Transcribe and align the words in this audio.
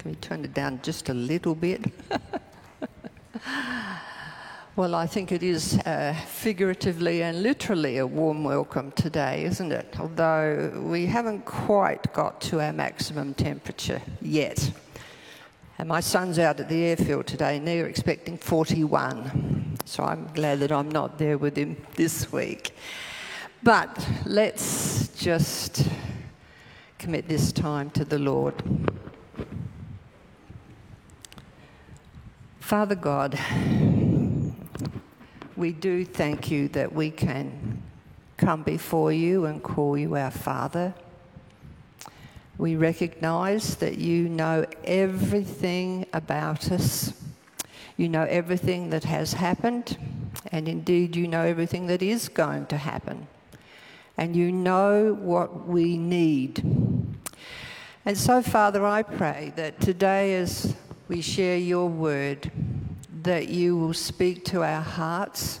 Can 0.00 0.12
we 0.12 0.16
turn 0.16 0.46
it 0.46 0.54
down 0.54 0.80
just 0.82 1.10
a 1.10 1.12
little 1.12 1.54
bit? 1.54 1.84
well, 4.74 4.94
I 4.94 5.06
think 5.06 5.30
it 5.30 5.42
is 5.42 5.76
uh, 5.80 6.16
figuratively 6.26 7.22
and 7.22 7.42
literally 7.42 7.98
a 7.98 8.06
warm 8.06 8.42
welcome 8.42 8.92
today, 8.92 9.44
isn't 9.44 9.70
it? 9.70 9.96
Although 10.00 10.72
we 10.86 11.04
haven't 11.04 11.44
quite 11.44 12.10
got 12.14 12.40
to 12.40 12.62
our 12.62 12.72
maximum 12.72 13.34
temperature 13.34 14.00
yet. 14.22 14.72
And 15.76 15.86
my 15.86 16.00
son's 16.00 16.38
out 16.38 16.60
at 16.60 16.70
the 16.70 16.82
airfield 16.82 17.26
today 17.26 17.58
and 17.58 17.68
they're 17.68 17.84
expecting 17.84 18.38
41. 18.38 19.76
So 19.84 20.02
I'm 20.02 20.28
glad 20.32 20.60
that 20.60 20.72
I'm 20.72 20.88
not 20.88 21.18
there 21.18 21.36
with 21.36 21.58
him 21.58 21.76
this 21.96 22.32
week. 22.32 22.74
But 23.62 24.08
let's 24.24 25.08
just 25.08 25.86
commit 26.96 27.28
this 27.28 27.52
time 27.52 27.90
to 27.90 28.06
the 28.06 28.18
Lord. 28.18 28.54
Father 32.70 32.94
God, 32.94 33.36
we 35.56 35.72
do 35.72 36.04
thank 36.04 36.52
you 36.52 36.68
that 36.68 36.92
we 36.92 37.10
can 37.10 37.82
come 38.36 38.62
before 38.62 39.10
you 39.10 39.46
and 39.46 39.60
call 39.60 39.98
you 39.98 40.14
our 40.14 40.30
Father. 40.30 40.94
We 42.58 42.76
recognize 42.76 43.74
that 43.78 43.98
you 43.98 44.28
know 44.28 44.66
everything 44.84 46.06
about 46.12 46.70
us. 46.70 47.12
You 47.96 48.08
know 48.08 48.22
everything 48.22 48.90
that 48.90 49.02
has 49.02 49.32
happened, 49.32 49.98
and 50.52 50.68
indeed, 50.68 51.16
you 51.16 51.26
know 51.26 51.42
everything 51.42 51.88
that 51.88 52.02
is 52.02 52.28
going 52.28 52.66
to 52.66 52.76
happen. 52.76 53.26
And 54.16 54.36
you 54.36 54.52
know 54.52 55.12
what 55.14 55.66
we 55.66 55.98
need. 55.98 56.62
And 58.06 58.16
so, 58.16 58.42
Father, 58.42 58.86
I 58.86 59.02
pray 59.02 59.52
that 59.56 59.80
today, 59.80 60.36
as 60.36 60.76
we 61.10 61.20
share 61.20 61.56
your 61.56 61.88
word, 61.88 62.52
that 63.24 63.48
you 63.48 63.76
will 63.76 63.92
speak 63.92 64.44
to 64.44 64.62
our 64.62 64.80
hearts, 64.80 65.58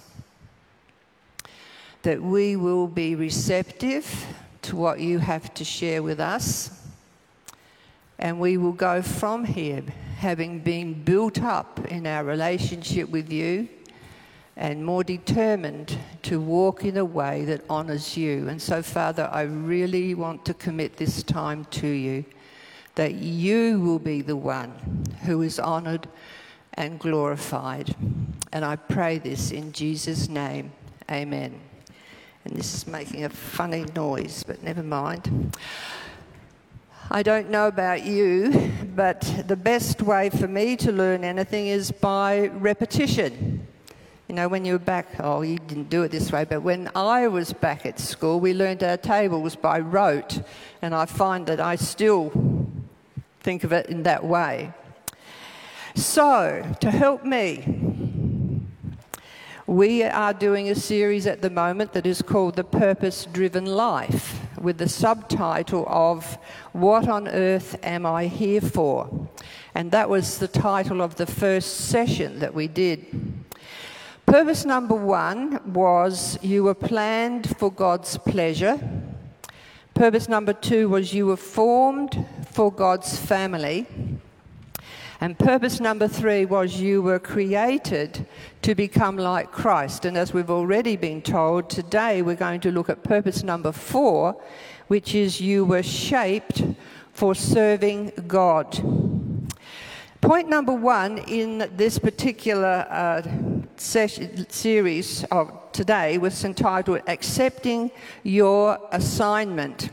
that 2.02 2.22
we 2.22 2.54
will 2.54 2.86
be 2.86 3.16
receptive 3.16 4.26
to 4.62 4.76
what 4.76 5.00
you 5.00 5.18
have 5.18 5.52
to 5.52 5.64
share 5.64 6.04
with 6.04 6.20
us, 6.20 6.86
and 8.20 8.38
we 8.38 8.56
will 8.58 8.70
go 8.70 9.02
from 9.02 9.44
here 9.44 9.82
having 10.18 10.60
been 10.60 10.94
built 10.94 11.42
up 11.42 11.80
in 11.90 12.06
our 12.06 12.22
relationship 12.22 13.10
with 13.10 13.32
you 13.32 13.68
and 14.56 14.86
more 14.86 15.02
determined 15.02 15.98
to 16.22 16.40
walk 16.40 16.84
in 16.84 16.96
a 16.96 17.04
way 17.04 17.44
that 17.44 17.68
honours 17.68 18.16
you. 18.16 18.48
And 18.48 18.62
so, 18.62 18.82
Father, 18.82 19.28
I 19.32 19.42
really 19.42 20.14
want 20.14 20.44
to 20.44 20.54
commit 20.54 20.96
this 20.96 21.24
time 21.24 21.64
to 21.72 21.88
you 21.88 22.24
that 23.00 23.14
you 23.14 23.80
will 23.80 23.98
be 23.98 24.20
the 24.20 24.36
one 24.36 25.06
who 25.22 25.40
is 25.40 25.58
honoured 25.58 26.06
and 26.74 26.98
glorified. 26.98 27.96
And 28.52 28.62
I 28.62 28.76
pray 28.76 29.16
this 29.16 29.52
in 29.52 29.72
Jesus' 29.72 30.28
name. 30.28 30.70
Amen. 31.10 31.58
And 32.44 32.54
this 32.54 32.74
is 32.74 32.86
making 32.86 33.24
a 33.24 33.30
funny 33.30 33.86
noise, 33.96 34.42
but 34.42 34.62
never 34.62 34.82
mind. 34.82 35.56
I 37.10 37.22
don't 37.22 37.48
know 37.48 37.68
about 37.68 38.04
you, 38.04 38.70
but 38.94 39.44
the 39.46 39.56
best 39.56 40.02
way 40.02 40.28
for 40.28 40.46
me 40.46 40.76
to 40.76 40.92
learn 40.92 41.24
anything 41.24 41.68
is 41.68 41.90
by 41.90 42.48
repetition. 42.48 43.66
You 44.28 44.34
know, 44.34 44.46
when 44.46 44.66
you 44.66 44.74
were 44.74 44.78
back, 44.78 45.06
oh, 45.20 45.40
you 45.40 45.56
didn't 45.56 45.88
do 45.88 46.02
it 46.02 46.10
this 46.10 46.30
way, 46.30 46.44
but 46.44 46.60
when 46.60 46.90
I 46.94 47.28
was 47.28 47.54
back 47.54 47.86
at 47.86 47.98
school, 47.98 48.40
we 48.40 48.52
learned 48.52 48.84
our 48.84 48.98
tables 48.98 49.56
by 49.56 49.80
rote, 49.80 50.42
and 50.82 50.94
I 50.94 51.06
find 51.06 51.46
that 51.46 51.60
I 51.60 51.76
still 51.76 52.30
think 53.40 53.64
of 53.64 53.72
it 53.72 53.86
in 53.86 54.02
that 54.04 54.24
way. 54.24 54.72
So, 55.94 56.64
to 56.80 56.90
help 56.90 57.24
me, 57.24 58.60
we 59.66 60.02
are 60.02 60.32
doing 60.32 60.68
a 60.68 60.74
series 60.74 61.26
at 61.26 61.42
the 61.42 61.50
moment 61.50 61.92
that 61.94 62.06
is 62.06 62.22
called 62.22 62.56
The 62.56 62.64
Purpose 62.64 63.26
Driven 63.26 63.66
Life, 63.66 64.40
with 64.60 64.78
the 64.78 64.88
subtitle 64.88 65.84
of 65.88 66.38
What 66.72 67.08
on 67.08 67.28
Earth 67.28 67.78
Am 67.82 68.04
I 68.04 68.26
Here 68.26 68.60
For? 68.60 69.28
And 69.74 69.90
that 69.92 70.10
was 70.10 70.38
the 70.38 70.48
title 70.48 71.00
of 71.00 71.16
the 71.16 71.26
first 71.26 71.88
session 71.88 72.40
that 72.40 72.54
we 72.54 72.68
did. 72.68 73.06
Purpose 74.26 74.64
number 74.64 74.94
one 74.94 75.72
was 75.72 76.38
You 76.42 76.64
were 76.64 76.74
planned 76.74 77.56
for 77.56 77.72
God's 77.72 78.18
pleasure. 78.18 78.78
Purpose 80.00 80.30
number 80.30 80.54
two 80.54 80.88
was 80.88 81.12
You 81.12 81.26
were 81.26 81.36
formed 81.36 82.24
for 82.52 82.72
God's 82.72 83.18
family. 83.18 83.86
And 85.20 85.38
purpose 85.38 85.78
number 85.78 86.08
three 86.08 86.46
was 86.46 86.80
you 86.80 87.02
were 87.02 87.18
created 87.18 88.26
to 88.62 88.74
become 88.74 89.18
like 89.18 89.52
Christ. 89.52 90.06
And 90.06 90.16
as 90.16 90.32
we've 90.32 90.48
already 90.48 90.96
been 90.96 91.20
told, 91.20 91.68
today 91.68 92.22
we're 92.22 92.34
going 92.34 92.62
to 92.62 92.70
look 92.70 92.88
at 92.88 93.02
purpose 93.02 93.42
number 93.42 93.72
four, 93.72 94.40
which 94.88 95.14
is 95.14 95.38
you 95.38 95.66
were 95.66 95.82
shaped 95.82 96.62
for 97.12 97.34
serving 97.34 98.12
God. 98.26 99.19
Point 100.20 100.50
number 100.50 100.74
one 100.74 101.16
in 101.16 101.70
this 101.76 101.98
particular 101.98 102.86
uh, 102.90 103.22
session, 103.78 104.48
series 104.50 105.24
of 105.30 105.50
today 105.72 106.18
was 106.18 106.44
entitled 106.44 107.00
Accepting 107.06 107.90
Your 108.22 108.78
Assignment. 108.92 109.88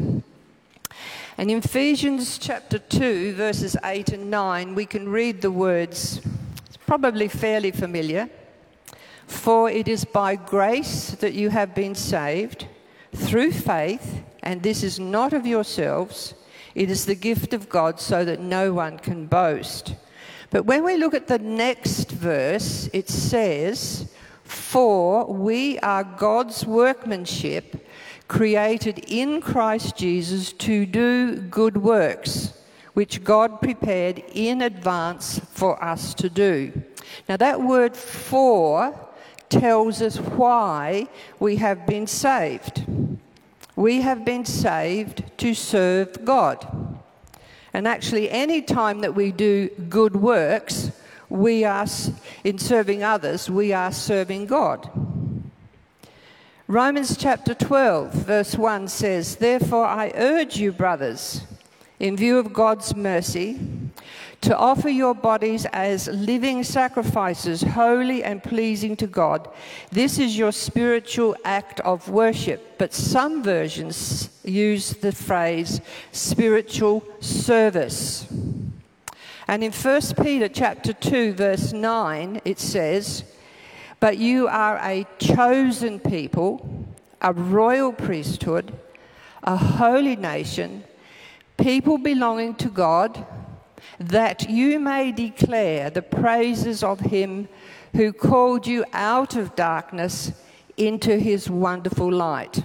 And 1.38 1.49
in 1.49 1.59
Ephesians 1.59 2.38
chapter 2.38 2.77
2, 2.77 3.35
verses 3.35 3.77
8 3.85 4.09
and 4.09 4.29
9, 4.29 4.75
we 4.75 4.85
can 4.85 5.07
read 5.07 5.41
the 5.41 5.51
words, 5.51 6.19
it's 6.65 6.77
probably 6.85 7.29
fairly 7.29 7.71
familiar. 7.71 8.29
For 9.27 9.69
it 9.69 9.88
is 9.88 10.03
by 10.03 10.35
grace 10.35 11.11
that 11.11 11.35
you 11.35 11.51
have 11.51 11.73
been 11.73 11.95
saved 11.95 12.67
through 13.15 13.53
faith, 13.53 14.23
and 14.44 14.61
this 14.61 14.83
is 14.83 14.99
not 14.99 15.31
of 15.31 15.47
yourselves, 15.47 16.33
it 16.75 16.91
is 16.91 17.05
the 17.05 17.15
gift 17.15 17.53
of 17.53 17.69
God, 17.69 18.01
so 18.01 18.25
that 18.25 18.41
no 18.41 18.73
one 18.73 18.99
can 18.99 19.25
boast. 19.25 19.95
But 20.50 20.66
when 20.66 20.84
we 20.84 20.97
look 20.97 21.13
at 21.13 21.28
the 21.28 21.40
next 21.40 22.12
verse, 22.12 22.90
it 22.94 23.09
says, 23.09 24.12
For 24.44 25.25
we 25.25 25.78
are 25.80 26.03
God's 26.03 26.66
workmanship 26.66 27.85
created 28.28 29.00
in 29.07 29.41
Christ 29.41 29.97
Jesus 29.97 30.52
to 30.53 30.86
do 30.86 31.38
good 31.38 31.78
works, 31.78 32.53
which 32.94 33.24
God 33.24 33.62
prepared 33.62 34.24
in 34.34 34.62
advance 34.62 35.40
for 35.52 35.81
us 35.84 36.13
to 36.16 36.30
do. 36.30 36.72
Now, 37.28 37.38
that 37.38 37.62
word 37.62 37.96
for 37.96 38.97
tells 39.50 40.02
us 40.02 40.18
why 40.18 41.07
we 41.40 41.57
have 41.57 41.86
been 41.86 42.07
saved. 42.07 42.86
We 43.75 44.02
have 44.02 44.25
been 44.25 44.46
saved 44.46 45.24
to 45.38 45.53
serve 45.53 46.25
God. 46.25 46.87
And 47.77 47.88
actually, 47.88 48.31
any 48.31 48.63
time 48.63 49.01
that 49.01 49.13
we 49.13 49.31
do 49.31 49.69
good 49.88 50.15
works, 50.15 50.91
we 51.29 51.63
are, 51.63 51.85
in 52.43 52.57
serving 52.57 53.03
others, 53.03 53.51
we 53.51 53.71
are 53.71 53.91
serving 53.91 54.47
God. 54.47 54.89
Romans 56.65 57.15
chapter 57.15 57.53
12, 57.53 58.13
verse 58.13 58.55
1 58.55 58.88
says, 58.88 59.35
Therefore 59.35 59.85
I 59.85 60.11
urge 60.15 60.57
you, 60.57 60.71
brothers, 60.71 61.41
in 61.99 62.17
view 62.17 62.39
of 62.39 62.51
God's 62.51 62.95
mercy, 62.95 63.59
to 64.42 64.58
offer 64.58 64.90
your 64.90 65.16
bodies 65.16 65.66
as 65.74 66.08
living 66.08 66.64
sacrifices, 66.64 67.62
holy 67.62 68.24
and 68.24 68.44
pleasing 68.44 68.96
to 68.98 69.08
God. 69.08 69.50
This 69.92 70.20
is 70.20 70.38
your 70.38 70.52
spiritual 70.52 71.36
act 71.44 71.80
of 71.81 72.09
worship. 72.09 72.78
But 72.78 72.94
some 72.94 73.44
versions 73.44 74.30
use 74.44 74.92
the 74.92 75.12
phrase 75.12 75.81
spiritual 76.12 77.03
service. 77.20 78.28
And 79.48 79.64
in 79.64 79.72
1 79.72 80.02
Peter 80.22 80.48
chapter 80.48 80.94
2 80.94 81.33
verse 81.33 81.74
9 81.74 82.42
it 82.45 82.60
says, 82.60 83.24
but 84.00 84.18
you 84.18 84.48
are 84.48 84.78
a 84.78 85.07
chosen 85.18 86.00
people, 86.00 86.86
a 87.22 87.33
royal 87.33 87.92
priesthood, 87.92 88.74
a 89.44 89.57
holy 89.57 90.16
nation, 90.16 90.83
people 91.57 91.98
belonging 91.98 92.54
to 92.56 92.69
God, 92.69 93.25
that 94.00 94.50
you 94.50 94.79
may 94.79 95.12
declare 95.12 95.89
the 95.89 96.01
praises 96.01 96.83
of 96.83 97.00
him 97.00 97.47
who 97.94 98.13
called 98.13 98.68
you 98.68 98.85
out 98.94 99.35
of 99.35 99.56
darkness 99.56 100.31
into 100.77 101.18
his 101.18 101.50
wonderful 101.50 102.12
light. 102.12 102.63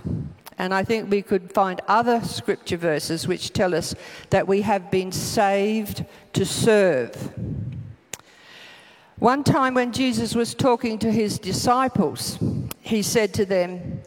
And 0.59 0.75
I 0.75 0.85
think 0.85 1.11
we 1.11 1.23
could 1.23 1.53
find 1.53 1.81
other 1.88 2.20
scripture 2.23 2.76
verses 2.76 3.26
which 3.26 3.53
tell 3.53 3.75
us 3.75 3.94
that 4.31 4.47
we 4.47 4.62
have 4.62 4.91
been 4.91 5.11
saved 5.11 6.05
to 6.35 6.44
serve. 6.44 7.32
One 9.19 9.44
time 9.44 9.75
when 9.75 9.93
Jesus 9.93 10.35
was 10.35 10.55
talking 10.55 10.99
to 10.99 11.11
his 11.11 11.38
disciples, 11.38 12.38
he 12.81 13.03
said 13.03 13.32
to 13.35 13.47
them, 13.47 14.03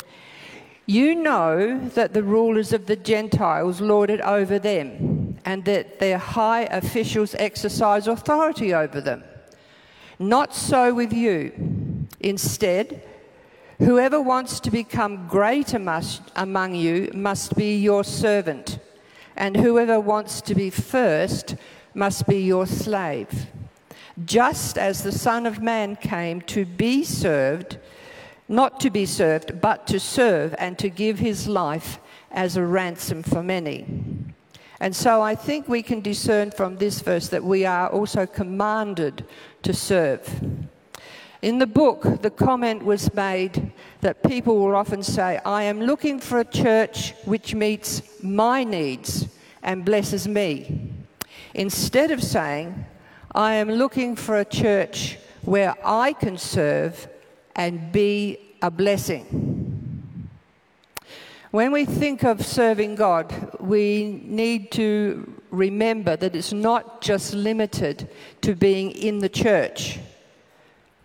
You 0.85 1.15
know 1.15 1.79
that 1.89 2.13
the 2.13 2.23
rulers 2.23 2.73
of 2.73 2.85
the 2.85 2.97
Gentiles 2.97 3.81
lord 3.81 4.09
it 4.09 4.21
over 4.21 4.59
them, 4.59 5.14
and 5.45 5.63
that 5.65 5.99
their 5.99 6.17
high 6.17 6.63
officials 6.63 7.35
exercise 7.35 8.07
authority 8.07 8.73
over 8.73 8.99
them. 8.99 9.23
Not 10.17 10.55
so 10.55 10.93
with 10.93 11.13
you. 11.13 12.07
Instead, 12.19 13.03
whoever 13.77 14.19
wants 14.19 14.59
to 14.61 14.71
become 14.71 15.27
great 15.27 15.73
among 15.73 16.75
you 16.75 17.11
must 17.13 17.55
be 17.55 17.77
your 17.77 18.03
servant, 18.03 18.79
and 19.35 19.55
whoever 19.55 19.99
wants 19.99 20.41
to 20.41 20.55
be 20.55 20.69
first 20.71 21.55
must 21.93 22.25
be 22.27 22.41
your 22.41 22.65
slave. 22.65 23.47
Just 24.25 24.77
as 24.77 25.03
the 25.03 25.11
Son 25.11 25.45
of 25.45 25.61
Man 25.61 25.95
came 25.95 26.41
to 26.41 26.65
be 26.65 27.03
served, 27.03 27.77
not 28.47 28.79
to 28.79 28.89
be 28.89 29.05
served, 29.05 29.61
but 29.61 29.85
to 29.87 29.99
serve 29.99 30.55
and 30.57 30.79
to 30.79 30.89
give 30.89 31.19
his 31.19 31.47
life 31.47 31.99
as 32.31 32.55
a 32.55 32.65
ransom 32.65 33.23
for 33.23 33.43
many. 33.43 34.14
And 34.79 34.95
so 34.95 35.21
I 35.21 35.35
think 35.35 35.67
we 35.67 35.81
can 35.81 36.01
discern 36.01 36.51
from 36.51 36.77
this 36.77 37.01
verse 37.01 37.29
that 37.29 37.43
we 37.43 37.65
are 37.65 37.89
also 37.89 38.25
commanded 38.25 39.25
to 39.63 39.73
serve. 39.73 40.43
In 41.41 41.59
the 41.59 41.67
book, 41.67 42.21
the 42.21 42.29
comment 42.29 42.83
was 42.83 43.13
made 43.13 43.71
that 44.01 44.23
people 44.23 44.57
will 44.57 44.75
often 44.75 45.03
say, 45.03 45.39
I 45.45 45.63
am 45.63 45.79
looking 45.79 46.19
for 46.19 46.39
a 46.39 46.45
church 46.45 47.13
which 47.25 47.53
meets 47.53 48.01
my 48.23 48.63
needs 48.63 49.27
and 49.61 49.85
blesses 49.85 50.27
me. 50.27 50.91
Instead 51.53 52.11
of 52.11 52.23
saying, 52.23 52.85
I 53.33 53.53
am 53.55 53.69
looking 53.69 54.15
for 54.15 54.39
a 54.39 54.45
church 54.45 55.17
where 55.41 55.75
I 55.85 56.13
can 56.13 56.37
serve 56.37 57.07
and 57.55 57.91
be 57.91 58.39
a 58.61 58.71
blessing. 58.71 59.54
When 61.55 61.71
we 61.71 61.85
think 61.85 62.25
of 62.25 62.45
serving 62.45 62.95
God, 62.95 63.33
we 63.61 64.19
need 64.25 64.71
to 64.71 65.41
remember 65.51 66.17
that 66.17 66.35
it's 66.35 66.51
not 66.51 66.99
just 66.99 67.33
limited 67.33 68.09
to 68.41 68.55
being 68.55 68.91
in 68.91 69.19
the 69.19 69.29
church. 69.29 70.01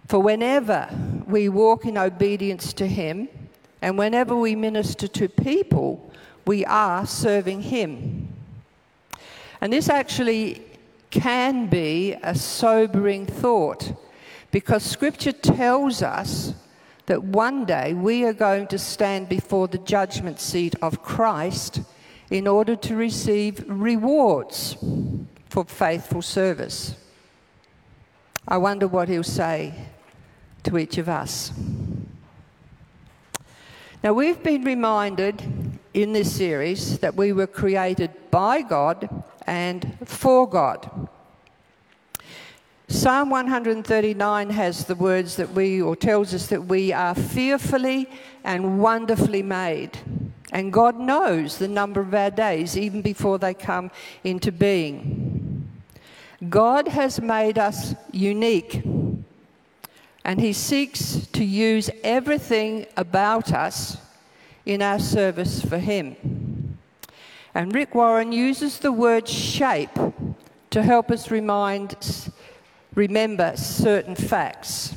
For 0.08 0.18
whenever 0.18 0.88
we 1.28 1.48
walk 1.48 1.84
in 1.84 1.96
obedience 1.96 2.72
to 2.72 2.88
Him 2.88 3.28
and 3.80 3.96
whenever 3.96 4.34
we 4.34 4.56
minister 4.56 5.06
to 5.06 5.28
people, 5.28 6.12
we 6.48 6.64
are 6.64 7.06
serving 7.06 7.62
Him. 7.62 8.34
And 9.60 9.72
this 9.72 9.88
actually 9.88 10.62
can 11.10 11.68
be 11.68 12.16
a 12.24 12.34
sobering 12.34 13.24
thought 13.24 13.92
because 14.50 14.82
Scripture 14.82 15.30
tells 15.30 16.02
us 16.02 16.54
that 17.10 17.24
one 17.24 17.64
day 17.64 17.92
we 17.92 18.24
are 18.24 18.32
going 18.32 18.68
to 18.68 18.78
stand 18.78 19.28
before 19.28 19.66
the 19.66 19.78
judgment 19.78 20.38
seat 20.38 20.76
of 20.80 21.02
Christ 21.02 21.80
in 22.30 22.46
order 22.46 22.76
to 22.76 22.94
receive 22.94 23.64
rewards 23.66 24.76
for 25.48 25.64
faithful 25.64 26.22
service. 26.22 26.94
I 28.46 28.58
wonder 28.58 28.86
what 28.86 29.08
he'll 29.08 29.24
say 29.24 29.74
to 30.62 30.78
each 30.78 30.98
of 30.98 31.08
us. 31.08 31.50
Now, 34.04 34.12
we've 34.12 34.40
been 34.40 34.62
reminded 34.62 35.42
in 35.92 36.12
this 36.12 36.32
series 36.32 37.00
that 37.00 37.16
we 37.16 37.32
were 37.32 37.48
created 37.48 38.12
by 38.30 38.62
God 38.62 39.24
and 39.48 39.98
for 40.04 40.48
God. 40.48 41.08
Psalm 42.92 43.30
139 43.30 44.50
has 44.50 44.84
the 44.84 44.96
words 44.96 45.36
that 45.36 45.52
we, 45.52 45.80
or 45.80 45.94
tells 45.94 46.34
us 46.34 46.48
that 46.48 46.64
we 46.64 46.92
are 46.92 47.14
fearfully 47.14 48.08
and 48.42 48.80
wonderfully 48.80 49.44
made. 49.44 49.96
And 50.50 50.72
God 50.72 50.98
knows 50.98 51.56
the 51.56 51.68
number 51.68 52.00
of 52.00 52.12
our 52.12 52.32
days 52.32 52.76
even 52.76 53.00
before 53.00 53.38
they 53.38 53.54
come 53.54 53.92
into 54.24 54.50
being. 54.50 55.68
God 56.48 56.88
has 56.88 57.20
made 57.20 57.58
us 57.58 57.94
unique. 58.10 58.82
And 60.24 60.40
He 60.40 60.52
seeks 60.52 61.28
to 61.28 61.44
use 61.44 61.90
everything 62.02 62.86
about 62.96 63.52
us 63.52 63.98
in 64.66 64.82
our 64.82 64.98
service 64.98 65.64
for 65.64 65.78
Him. 65.78 66.76
And 67.54 67.72
Rick 67.72 67.94
Warren 67.94 68.32
uses 68.32 68.80
the 68.80 68.90
word 68.90 69.28
shape 69.28 69.96
to 70.70 70.82
help 70.82 71.12
us 71.12 71.30
remind 71.30 71.94
remember 72.94 73.56
certain 73.56 74.14
facts. 74.14 74.94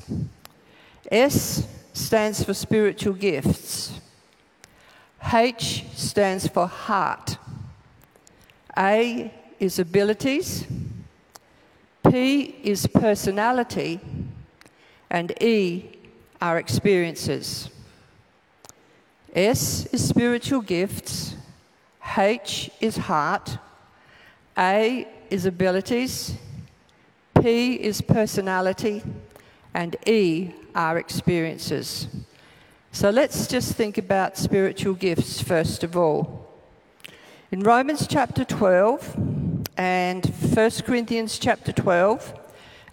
S 1.12 1.68
stands 1.94 2.44
for 2.44 2.54
spiritual 2.54 3.14
gifts. 3.14 4.00
H 5.32 5.86
stands 5.94 6.48
for 6.48 6.68
heart. 6.68 7.38
A 8.78 9.32
is 9.60 9.80
abilities. 9.80 10.66
P 12.10 12.56
is 12.64 12.88
personality. 12.88 14.00
And 15.10 15.32
E 15.42 15.98
are 16.42 16.58
experiences. 16.58 17.70
S 19.36 19.86
is 19.88 20.08
spiritual 20.08 20.62
gifts. 20.62 21.36
H 22.18 22.70
is 22.82 22.98
heart. 22.98 23.58
A 24.58 25.08
is 25.30 25.46
abilities. 25.46 26.36
P 27.44 27.74
is 27.74 28.00
personality, 28.00 29.04
and 29.74 29.98
E 30.08 30.52
are 30.74 30.98
experiences. 30.98 32.08
So 32.94 33.10
let's 33.10 33.48
just 33.48 33.74
think 33.74 33.98
about 33.98 34.38
spiritual 34.38 34.94
gifts 34.94 35.42
first 35.42 35.84
of 35.84 35.98
all. 35.98 36.48
In 37.52 37.60
Romans 37.60 38.08
chapter 38.08 38.46
12 38.46 39.18
and 39.76 40.26
1 40.26 40.72
Corinthians 40.86 41.38
chapter 41.38 41.74
12 41.74 42.34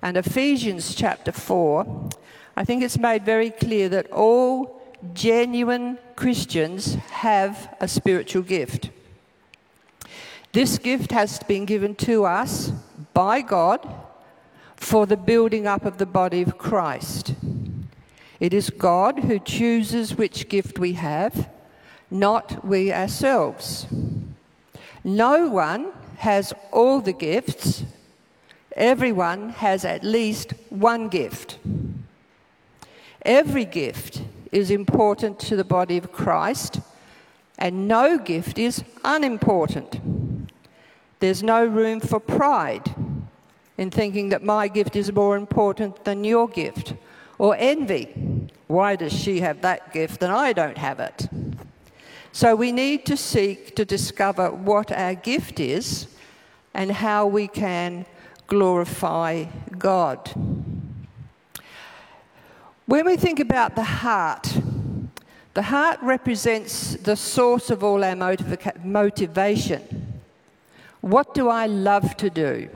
and 0.02 0.16
Ephesians 0.16 0.96
chapter 0.96 1.30
4, 1.30 2.08
I 2.56 2.64
think 2.64 2.82
it's 2.82 2.98
made 2.98 3.24
very 3.24 3.50
clear 3.50 3.88
that 3.90 4.10
all 4.10 4.82
genuine 5.14 5.96
Christians 6.16 6.94
have 6.94 7.72
a 7.80 7.86
spiritual 7.86 8.42
gift. 8.42 8.90
This 10.50 10.76
gift 10.76 11.12
has 11.12 11.38
been 11.38 11.66
given 11.66 11.94
to 12.06 12.24
us 12.24 12.72
by 13.14 13.42
God 13.42 14.09
for 14.80 15.06
the 15.06 15.16
building 15.16 15.66
up 15.66 15.84
of 15.84 15.98
the 15.98 16.06
body 16.06 16.42
of 16.42 16.58
Christ. 16.58 17.34
It 18.40 18.54
is 18.54 18.70
God 18.70 19.20
who 19.20 19.38
chooses 19.38 20.16
which 20.16 20.48
gift 20.48 20.78
we 20.78 20.94
have, 20.94 21.48
not 22.10 22.64
we 22.64 22.92
ourselves. 22.92 23.86
No 25.04 25.48
one 25.48 25.92
has 26.16 26.52
all 26.72 27.00
the 27.00 27.12
gifts, 27.12 27.84
everyone 28.74 29.50
has 29.50 29.84
at 29.84 30.02
least 30.02 30.54
one 30.70 31.08
gift. 31.08 31.58
Every 33.22 33.66
gift 33.66 34.22
is 34.50 34.70
important 34.70 35.38
to 35.40 35.56
the 35.56 35.64
body 35.64 35.98
of 35.98 36.10
Christ, 36.10 36.80
and 37.58 37.86
no 37.86 38.18
gift 38.18 38.58
is 38.58 38.82
unimportant. 39.04 40.00
There's 41.20 41.42
no 41.42 41.66
room 41.66 42.00
for 42.00 42.18
pride 42.18 42.89
in 43.80 43.90
thinking 43.90 44.28
that 44.28 44.42
my 44.42 44.68
gift 44.68 44.94
is 44.94 45.10
more 45.10 45.38
important 45.38 46.04
than 46.04 46.22
your 46.22 46.46
gift, 46.46 46.92
or 47.38 47.56
envy. 47.58 48.04
Why 48.66 48.94
does 48.94 49.10
she 49.10 49.40
have 49.40 49.62
that 49.62 49.90
gift 49.94 50.22
and 50.22 50.30
I 50.30 50.52
don't 50.52 50.76
have 50.76 51.00
it? 51.00 51.28
So 52.30 52.54
we 52.54 52.72
need 52.72 53.06
to 53.06 53.16
seek 53.16 53.74
to 53.76 53.86
discover 53.86 54.50
what 54.50 54.92
our 54.92 55.14
gift 55.14 55.58
is 55.58 56.08
and 56.74 56.92
how 56.92 57.26
we 57.26 57.48
can 57.48 58.04
glorify 58.48 59.46
God. 59.78 60.30
When 62.84 63.06
we 63.06 63.16
think 63.16 63.40
about 63.40 63.76
the 63.76 63.82
heart, 64.04 64.58
the 65.54 65.62
heart 65.62 65.98
represents 66.02 66.96
the 66.96 67.16
source 67.16 67.70
of 67.70 67.82
all 67.82 68.04
our 68.04 68.14
motiva- 68.14 68.84
motivation. 68.84 70.20
What 71.00 71.32
do 71.32 71.48
I 71.48 71.64
love 71.64 72.14
to 72.18 72.28
do? 72.28 72.68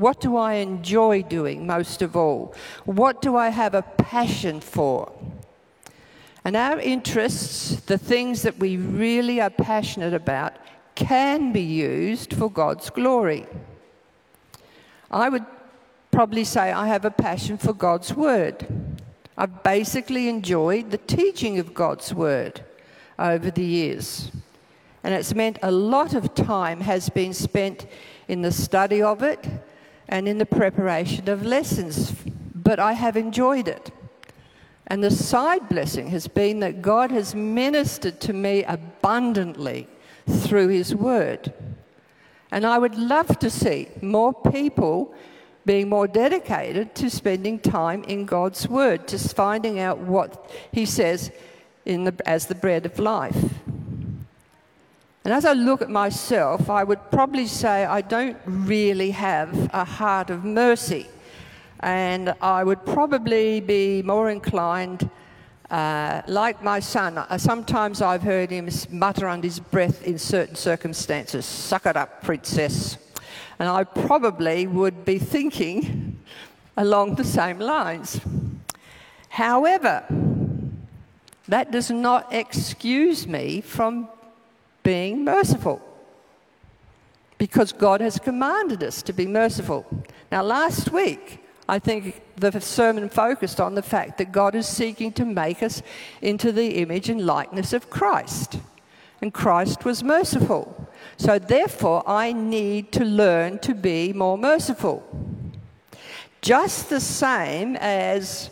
What 0.00 0.18
do 0.18 0.38
I 0.38 0.54
enjoy 0.54 1.22
doing 1.22 1.66
most 1.66 2.00
of 2.00 2.16
all? 2.16 2.54
What 2.86 3.20
do 3.20 3.36
I 3.36 3.50
have 3.50 3.74
a 3.74 3.82
passion 3.82 4.60
for? 4.60 5.12
And 6.42 6.56
our 6.56 6.80
interests, 6.80 7.82
the 7.82 7.98
things 7.98 8.40
that 8.42 8.58
we 8.58 8.78
really 8.78 9.42
are 9.42 9.50
passionate 9.50 10.14
about, 10.14 10.54
can 10.94 11.52
be 11.52 11.60
used 11.60 12.32
for 12.32 12.50
God's 12.50 12.88
glory. 12.88 13.46
I 15.10 15.28
would 15.28 15.44
probably 16.10 16.44
say 16.44 16.72
I 16.72 16.86
have 16.86 17.04
a 17.04 17.10
passion 17.10 17.58
for 17.58 17.74
God's 17.74 18.14
Word. 18.14 18.66
I've 19.36 19.62
basically 19.62 20.30
enjoyed 20.30 20.90
the 20.90 20.98
teaching 20.98 21.58
of 21.58 21.74
God's 21.74 22.14
Word 22.14 22.64
over 23.18 23.50
the 23.50 23.64
years. 23.64 24.32
And 25.04 25.12
it's 25.12 25.34
meant 25.34 25.58
a 25.62 25.70
lot 25.70 26.14
of 26.14 26.34
time 26.34 26.80
has 26.80 27.10
been 27.10 27.34
spent 27.34 27.86
in 28.28 28.40
the 28.40 28.52
study 28.52 29.02
of 29.02 29.22
it 29.22 29.46
and 30.10 30.28
in 30.28 30.36
the 30.36 30.44
preparation 30.44 31.30
of 31.30 31.46
lessons. 31.46 32.12
But 32.54 32.78
I 32.78 32.92
have 32.92 33.16
enjoyed 33.16 33.68
it. 33.68 33.90
And 34.88 35.02
the 35.02 35.10
side 35.10 35.68
blessing 35.68 36.08
has 36.08 36.26
been 36.26 36.60
that 36.60 36.82
God 36.82 37.12
has 37.12 37.34
ministered 37.34 38.20
to 38.22 38.32
me 38.32 38.64
abundantly 38.64 39.86
through 40.28 40.68
His 40.68 40.94
Word. 40.94 41.54
And 42.50 42.66
I 42.66 42.76
would 42.76 42.96
love 42.96 43.38
to 43.38 43.48
see 43.48 43.88
more 44.02 44.34
people 44.34 45.14
being 45.64 45.88
more 45.88 46.08
dedicated 46.08 46.96
to 46.96 47.08
spending 47.08 47.60
time 47.60 48.02
in 48.04 48.24
God's 48.24 48.66
Word, 48.68 49.06
just 49.06 49.36
finding 49.36 49.78
out 49.78 49.98
what 49.98 50.50
He 50.72 50.84
says 50.84 51.30
the, 51.84 52.14
as 52.26 52.46
the 52.46 52.56
bread 52.56 52.84
of 52.84 52.98
life. 52.98 53.36
And 55.22 55.34
as 55.34 55.44
I 55.44 55.52
look 55.52 55.82
at 55.82 55.90
myself, 55.90 56.70
I 56.70 56.82
would 56.82 57.10
probably 57.10 57.46
say 57.46 57.84
I 57.84 58.00
don't 58.00 58.38
really 58.46 59.10
have 59.10 59.68
a 59.74 59.84
heart 59.84 60.30
of 60.30 60.44
mercy. 60.44 61.08
And 61.80 62.34
I 62.40 62.64
would 62.64 62.86
probably 62.86 63.60
be 63.60 64.02
more 64.02 64.30
inclined, 64.30 65.10
uh, 65.70 66.22
like 66.26 66.62
my 66.62 66.80
son, 66.80 67.18
uh, 67.18 67.36
sometimes 67.36 68.00
I've 68.00 68.22
heard 68.22 68.50
him 68.50 68.70
mutter 68.90 69.28
under 69.28 69.46
his 69.46 69.60
breath 69.60 70.02
in 70.04 70.18
certain 70.18 70.56
circumstances, 70.56 71.44
suck 71.44 71.84
it 71.84 71.96
up, 71.98 72.22
princess. 72.22 72.96
And 73.58 73.68
I 73.68 73.84
probably 73.84 74.66
would 74.66 75.04
be 75.04 75.18
thinking 75.18 76.18
along 76.78 77.16
the 77.16 77.24
same 77.24 77.58
lines. 77.58 78.20
However, 79.28 80.02
that 81.46 81.70
does 81.70 81.90
not 81.90 82.32
excuse 82.32 83.26
me 83.26 83.60
from 83.60 84.08
being 84.82 85.24
merciful 85.24 85.80
because 87.38 87.72
God 87.72 88.00
has 88.02 88.18
commanded 88.18 88.82
us 88.82 89.02
to 89.02 89.12
be 89.14 89.26
merciful. 89.26 89.86
Now, 90.30 90.42
last 90.42 90.92
week, 90.92 91.42
I 91.68 91.78
think 91.78 92.20
the 92.36 92.60
sermon 92.60 93.08
focused 93.08 93.60
on 93.60 93.74
the 93.74 93.82
fact 93.82 94.18
that 94.18 94.32
God 94.32 94.54
is 94.54 94.66
seeking 94.66 95.12
to 95.12 95.24
make 95.24 95.62
us 95.62 95.82
into 96.20 96.52
the 96.52 96.76
image 96.82 97.08
and 97.08 97.24
likeness 97.24 97.72
of 97.72 97.88
Christ. 97.88 98.58
And 99.22 99.32
Christ 99.32 99.84
was 99.84 100.02
merciful. 100.02 100.88
So, 101.16 101.38
therefore, 101.38 102.02
I 102.06 102.32
need 102.32 102.92
to 102.92 103.04
learn 103.04 103.58
to 103.60 103.74
be 103.74 104.12
more 104.12 104.36
merciful. 104.36 105.02
Just 106.42 106.90
the 106.90 107.00
same 107.00 107.76
as 107.76 108.50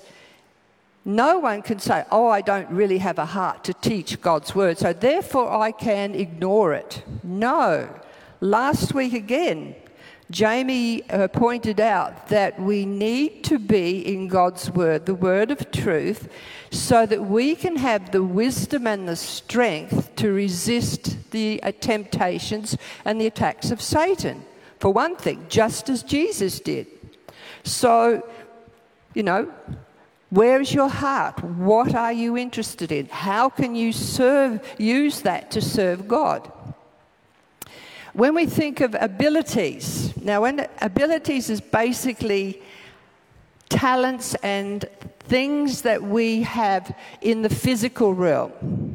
no 1.09 1.39
one 1.39 1.63
can 1.63 1.79
say, 1.79 2.05
Oh, 2.13 2.29
I 2.29 2.43
don't 2.43 2.69
really 2.69 2.99
have 2.99 3.19
a 3.19 3.25
heart 3.25 3.65
to 3.65 3.73
teach 3.73 4.21
God's 4.21 4.55
word, 4.55 4.77
so 4.77 4.93
therefore 4.93 5.51
I 5.51 5.73
can 5.73 6.15
ignore 6.15 6.75
it. 6.75 7.03
No. 7.23 7.89
Last 8.43 8.93
week 8.93 9.15
again, 9.15 9.75
Jamie 10.31 11.09
uh, 11.09 11.29
pointed 11.29 11.81
out 11.81 12.29
that 12.29 12.61
we 12.61 12.85
need 12.85 13.43
to 13.45 13.59
be 13.59 14.01
in 14.07 14.29
God's 14.29 14.71
word, 14.71 15.07
the 15.07 15.15
word 15.15 15.51
of 15.51 15.71
truth, 15.71 16.29
so 16.71 17.07
that 17.07 17.25
we 17.25 17.55
can 17.55 17.77
have 17.77 18.11
the 18.11 18.23
wisdom 18.23 18.87
and 18.87 19.09
the 19.09 19.17
strength 19.17 20.15
to 20.17 20.31
resist 20.31 21.31
the 21.31 21.59
uh, 21.63 21.73
temptations 21.81 22.77
and 23.07 23.19
the 23.19 23.27
attacks 23.27 23.71
of 23.71 23.81
Satan. 23.81 24.45
For 24.79 24.93
one 24.93 25.17
thing, 25.17 25.47
just 25.49 25.89
as 25.89 26.03
Jesus 26.03 26.61
did. 26.61 26.87
So, 27.65 28.29
you 29.15 29.23
know, 29.23 29.51
Where's 30.31 30.75
your 30.75 30.89
heart? 30.89 31.43
What 31.43 31.95
are 31.95 32.13
you 32.13 32.37
interested 32.37 32.93
in? 32.93 33.07
How 33.07 33.49
can 33.49 33.75
you 33.75 33.93
serve, 33.93 34.61
use 34.79 35.23
that 35.23 35.51
to 35.53 35.61
serve 35.61 36.07
God? 36.07 36.53
When 38.13 38.35
we 38.35 38.47
think 38.47 38.81
of 38.81 38.95
abilities, 38.99 40.15
now, 40.17 40.45
abilities 40.81 41.49
is 41.51 41.61
basically 41.61 42.61
talents 43.69 44.35
and 44.37 44.85
things 45.21 45.83
that 45.83 46.03
we 46.03 46.43
have 46.43 46.97
in 47.21 47.43
the 47.43 47.51
physical 47.51 48.13
realm. 48.15 48.88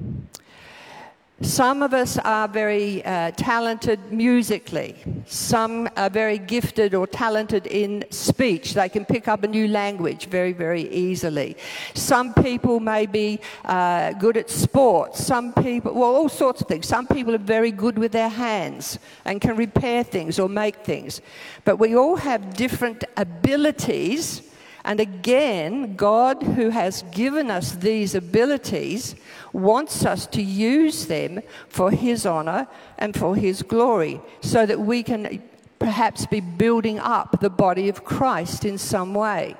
Some 1.43 1.83
of 1.83 1.93
us 1.93 2.17
are 2.19 2.47
very 2.47 3.03
uh, 3.03 3.31
talented 3.31 4.13
musically. 4.13 4.95
Some 5.25 5.89
are 5.97 6.09
very 6.09 6.37
gifted 6.37 6.95
or 6.95 7.05
talented 7.05 7.67
in 7.67 8.05
speech. 8.11 8.73
They 8.73 8.87
can 8.87 9.03
pick 9.03 9.27
up 9.27 9.43
a 9.43 9.47
new 9.47 9.67
language 9.67 10.27
very, 10.27 10.53
very 10.53 10.89
easily. 10.89 11.57
Some 11.95 12.33
people 12.33 12.79
may 12.79 13.07
be 13.07 13.41
uh, 13.65 14.13
good 14.13 14.37
at 14.37 14.49
sports. 14.49 15.25
Some 15.25 15.51
people, 15.51 15.93
well, 15.93 16.15
all 16.15 16.29
sorts 16.29 16.61
of 16.61 16.67
things. 16.67 16.87
Some 16.87 17.07
people 17.07 17.35
are 17.35 17.45
very 17.57 17.71
good 17.71 17.99
with 17.99 18.13
their 18.13 18.29
hands 18.29 18.97
and 19.25 19.41
can 19.41 19.57
repair 19.57 20.05
things 20.05 20.39
or 20.39 20.47
make 20.47 20.77
things. 20.77 21.19
But 21.65 21.75
we 21.75 21.93
all 21.93 22.15
have 22.15 22.53
different 22.53 23.03
abilities 23.17 24.52
and 24.85 24.99
again, 24.99 25.95
God, 25.95 26.43
who 26.43 26.69
has 26.69 27.03
given 27.11 27.49
us 27.49 27.71
these 27.71 28.15
abilities, 28.15 29.15
wants 29.53 30.05
us 30.05 30.27
to 30.27 30.41
use 30.41 31.05
them 31.05 31.41
for 31.69 31.91
His 31.91 32.25
honor 32.25 32.67
and 32.97 33.15
for 33.15 33.35
His 33.35 33.61
glory, 33.61 34.21
so 34.41 34.65
that 34.65 34.79
we 34.79 35.03
can 35.03 35.41
perhaps 35.79 36.25
be 36.25 36.41
building 36.41 36.99
up 36.99 37.39
the 37.39 37.49
body 37.49 37.89
of 37.89 38.03
Christ 38.03 38.65
in 38.65 38.77
some 38.77 39.13
way. 39.13 39.55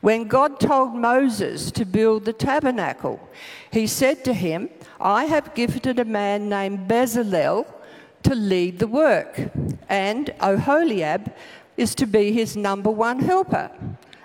When 0.00 0.28
God 0.28 0.58
told 0.58 0.94
Moses 0.94 1.70
to 1.72 1.84
build 1.84 2.24
the 2.24 2.32
tabernacle, 2.32 3.20
he 3.70 3.86
said 3.86 4.24
to 4.24 4.32
him, 4.32 4.70
I 4.98 5.26
have 5.26 5.54
gifted 5.54 5.98
a 5.98 6.06
man 6.06 6.48
named 6.48 6.88
Bezalel 6.88 7.66
to 8.22 8.34
lead 8.34 8.78
the 8.78 8.86
work, 8.86 9.50
and 9.88 10.32
Oholiab 10.40 11.32
is 11.80 11.94
to 11.94 12.06
be 12.06 12.30
his 12.30 12.56
number 12.56 12.90
one 12.90 13.20
helper. 13.20 13.70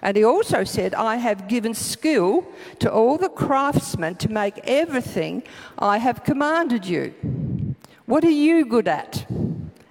And 0.01 0.17
he 0.17 0.23
also 0.23 0.65
said, 0.65 0.93
I 0.93 1.15
have 1.15 1.47
given 1.47 1.73
skill 1.73 2.45
to 2.79 2.91
all 2.91 3.17
the 3.17 3.29
craftsmen 3.29 4.15
to 4.15 4.29
make 4.29 4.59
everything 4.65 5.41
I 5.79 5.97
have 5.97 6.25
commanded 6.25 6.85
you. 6.85 7.13
What 8.05 8.23
are 8.25 8.39
you 8.47 8.65
good 8.65 8.89
at? 8.89 9.25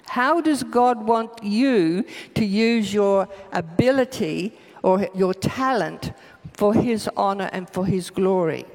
How 0.06 0.40
does 0.40 0.62
God 0.62 1.06
want 1.06 1.42
you 1.42 2.04
to 2.34 2.44
use 2.44 2.92
your 2.92 3.28
ability 3.52 4.52
or 4.82 5.08
your 5.14 5.32
talent 5.32 6.12
for 6.52 6.74
his 6.74 7.08
honor 7.16 7.48
and 7.50 7.68
for 7.68 7.86
his 7.86 8.10
glory? 8.10 8.66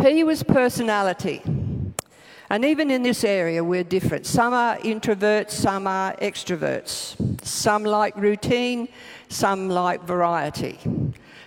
P 0.00 0.24
was 0.24 0.42
personality. 0.44 1.42
And 2.50 2.64
even 2.64 2.90
in 2.90 3.04
this 3.04 3.22
area, 3.22 3.62
we're 3.62 3.84
different. 3.84 4.26
Some 4.26 4.52
are 4.52 4.76
introverts, 4.78 5.52
some 5.52 5.86
are 5.86 6.16
extroverts. 6.16 7.44
Some 7.44 7.84
like 7.84 8.16
routine, 8.16 8.88
some 9.28 9.68
like 9.68 10.02
variety. 10.02 10.80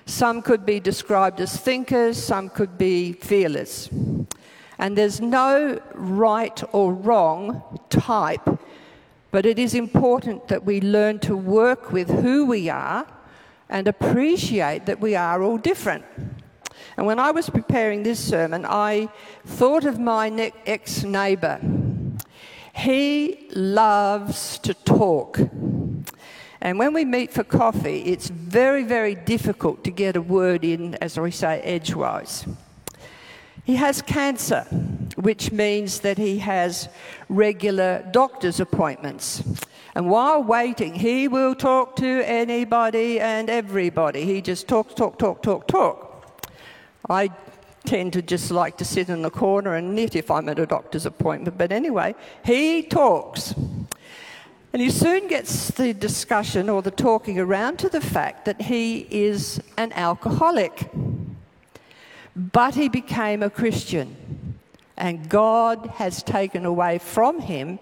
Some 0.05 0.41
could 0.41 0.65
be 0.65 0.79
described 0.79 1.41
as 1.41 1.57
thinkers, 1.57 2.17
some 2.17 2.50
could 2.50 2.77
be 2.77 3.12
feelers. 3.12 3.89
And 4.79 4.98
there's 4.98 5.19
no 5.19 5.81
right 5.93 6.63
or 6.72 6.93
wrong 6.93 7.79
type, 7.89 8.48
but 9.31 9.45
it 9.45 9.60
is 9.60 9.75
important 9.75 10.48
that 10.48 10.63
we 10.63 10.79
learn 10.79 11.19
to 11.19 11.36
work 11.36 11.91
with 11.91 12.10
who 12.10 12.45
we 12.45 12.69
are 12.69 13.05
and 13.69 13.89
appreciate 13.89 14.86
that 14.86 15.01
we 15.01 15.15
are 15.15 15.43
all 15.43 15.57
different. 15.57 16.05
And 16.97 17.05
when 17.05 17.19
I 17.19 17.31
was 17.31 17.50
preparing 17.50 18.03
this 18.03 18.19
sermon, 18.19 18.65
I 18.65 19.09
thought 19.45 19.85
of 19.85 20.00
my 20.00 20.51
ex 20.65 21.03
neighbour. 21.03 21.59
He 22.75 23.47
loves 23.53 24.57
to 24.59 24.73
talk. 24.73 25.39
And 26.62 26.79
when 26.79 26.93
we 26.93 27.03
meet 27.03 27.31
for 27.31 27.43
coffee, 27.43 28.03
it's 28.03 28.29
very, 28.29 28.83
very 28.83 29.15
difficult 29.15 29.83
to 29.83 29.91
get 29.91 30.15
a 30.15 30.21
word 30.21 30.63
in, 30.63 30.95
as 30.95 31.19
we 31.19 31.29
say, 31.31 31.59
edgewise. 31.62 32.45
He 33.65 33.75
has 33.75 34.01
cancer, 34.01 34.62
which 35.15 35.51
means 35.51 36.00
that 36.01 36.17
he 36.17 36.39
has 36.39 36.89
regular 37.29 38.05
doctor's 38.12 38.59
appointments. 38.59 39.43
And 39.95 40.09
while 40.09 40.43
waiting, 40.43 40.95
he 40.95 41.27
will 41.27 41.55
talk 41.55 41.95
to 41.97 42.23
anybody 42.25 43.19
and 43.19 43.50
everybody. 43.50 44.25
He 44.25 44.41
just 44.41 44.67
talks, 44.67 44.93
talk, 44.93 45.19
talk, 45.19 45.41
talk, 45.43 45.67
talk. 45.67 46.12
I 47.10 47.29
tend 47.86 48.13
to 48.13 48.22
just 48.22 48.50
like 48.51 48.77
to 48.77 48.86
sit 48.86 49.10
in 49.10 49.22
the 49.22 49.29
corner 49.29 49.75
and 49.75 49.93
knit 49.95 50.15
if 50.15 50.31
I'm 50.31 50.48
at 50.50 50.60
a 50.60 50.65
doctor's 50.65 51.05
appointment. 51.05 51.57
But 51.57 51.72
anyway, 51.72 52.15
he 52.45 52.83
talks. 52.83 53.53
And 54.72 54.81
he 54.81 54.89
soon 54.89 55.27
gets 55.27 55.69
the 55.69 55.93
discussion 55.93 56.69
or 56.69 56.81
the 56.81 56.91
talking 56.91 57.39
around 57.39 57.77
to 57.79 57.89
the 57.89 58.01
fact 58.01 58.45
that 58.45 58.62
he 58.62 59.07
is 59.12 59.62
an 59.77 59.91
alcoholic. 59.93 60.89
But 62.36 62.74
he 62.74 62.89
became 62.89 63.43
a 63.43 63.50
Christian. 63.50 64.57
And 64.98 65.29
God 65.29 65.91
has 65.95 66.24
taken 66.24 66.65
away 66.65 66.98
from 66.98 67.41
him 67.41 67.79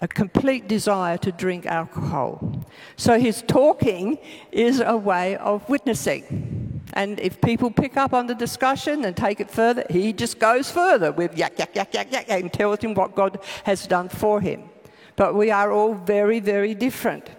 a 0.00 0.08
complete 0.08 0.68
desire 0.68 1.18
to 1.18 1.32
drink 1.32 1.66
alcohol. 1.66 2.64
So 2.96 3.18
his 3.18 3.42
talking 3.42 4.18
is 4.52 4.80
a 4.80 4.96
way 4.96 5.36
of 5.36 5.68
witnessing. 5.68 6.57
And 6.98 7.20
if 7.20 7.40
people 7.40 7.70
pick 7.70 7.96
up 7.96 8.12
on 8.12 8.26
the 8.26 8.34
discussion 8.34 9.04
and 9.04 9.16
take 9.16 9.38
it 9.38 9.48
further, 9.48 9.84
he 9.88 10.12
just 10.12 10.40
goes 10.40 10.68
further 10.68 11.12
with 11.12 11.38
yak, 11.38 11.56
yak, 11.56 11.76
yak, 11.76 11.94
yak, 11.94 12.10
yak, 12.10 12.28
and 12.28 12.52
tells 12.52 12.80
him 12.80 12.94
what 12.94 13.14
God 13.14 13.38
has 13.62 13.86
done 13.86 14.08
for 14.08 14.40
him. 14.40 14.68
But 15.14 15.36
we 15.36 15.52
are 15.52 15.70
all 15.70 15.94
very, 15.94 16.40
very 16.40 16.74
different. 16.74 17.30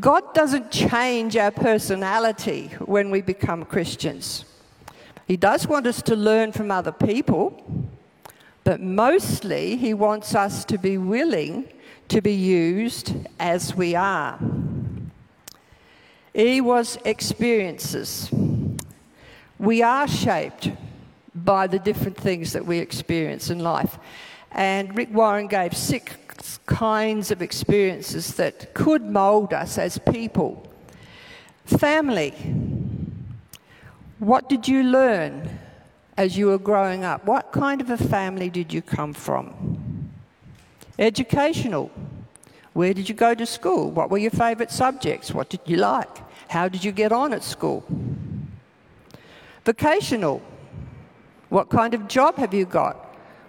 God 0.00 0.34
doesn't 0.34 0.72
change 0.72 1.36
our 1.36 1.52
personality 1.52 2.72
when 2.84 3.12
we 3.12 3.22
become 3.22 3.64
Christians. 3.64 4.44
He 5.28 5.36
does 5.36 5.68
want 5.68 5.86
us 5.86 6.02
to 6.02 6.16
learn 6.16 6.50
from 6.50 6.72
other 6.72 6.90
people, 6.90 7.62
But 8.64 8.80
mostly, 8.80 9.76
He 9.76 9.94
wants 9.94 10.34
us 10.34 10.64
to 10.64 10.78
be 10.78 10.98
willing 10.98 11.68
to 12.08 12.20
be 12.20 12.34
used 12.34 13.14
as 13.38 13.76
we 13.76 13.94
are. 13.94 14.36
E 16.34 16.60
was 16.60 16.98
experiences. 17.04 18.28
We 19.60 19.82
are 19.82 20.08
shaped 20.08 20.70
by 21.34 21.66
the 21.66 21.78
different 21.78 22.16
things 22.16 22.54
that 22.54 22.64
we 22.64 22.78
experience 22.78 23.50
in 23.50 23.58
life. 23.58 23.98
And 24.52 24.96
Rick 24.96 25.12
Warren 25.12 25.48
gave 25.48 25.76
six 25.76 26.58
kinds 26.64 27.30
of 27.30 27.42
experiences 27.42 28.36
that 28.36 28.72
could 28.72 29.02
mould 29.02 29.52
us 29.52 29.76
as 29.76 29.98
people. 29.98 30.66
Family. 31.66 32.30
What 34.18 34.48
did 34.48 34.66
you 34.66 34.82
learn 34.82 35.58
as 36.16 36.38
you 36.38 36.46
were 36.46 36.58
growing 36.58 37.04
up? 37.04 37.26
What 37.26 37.52
kind 37.52 37.82
of 37.82 37.90
a 37.90 37.98
family 37.98 38.48
did 38.48 38.72
you 38.72 38.80
come 38.80 39.12
from? 39.12 40.10
Educational. 40.98 41.90
Where 42.72 42.94
did 42.94 43.10
you 43.10 43.14
go 43.14 43.34
to 43.34 43.44
school? 43.44 43.90
What 43.90 44.08
were 44.08 44.16
your 44.16 44.30
favourite 44.30 44.72
subjects? 44.72 45.34
What 45.34 45.50
did 45.50 45.60
you 45.66 45.76
like? 45.76 46.16
How 46.48 46.66
did 46.66 46.82
you 46.82 46.92
get 46.92 47.12
on 47.12 47.34
at 47.34 47.44
school? 47.44 47.84
Vocational. 49.70 50.42
What 51.48 51.68
kind 51.68 51.94
of 51.94 52.08
job 52.08 52.34
have 52.38 52.52
you 52.52 52.64
got? 52.64 52.96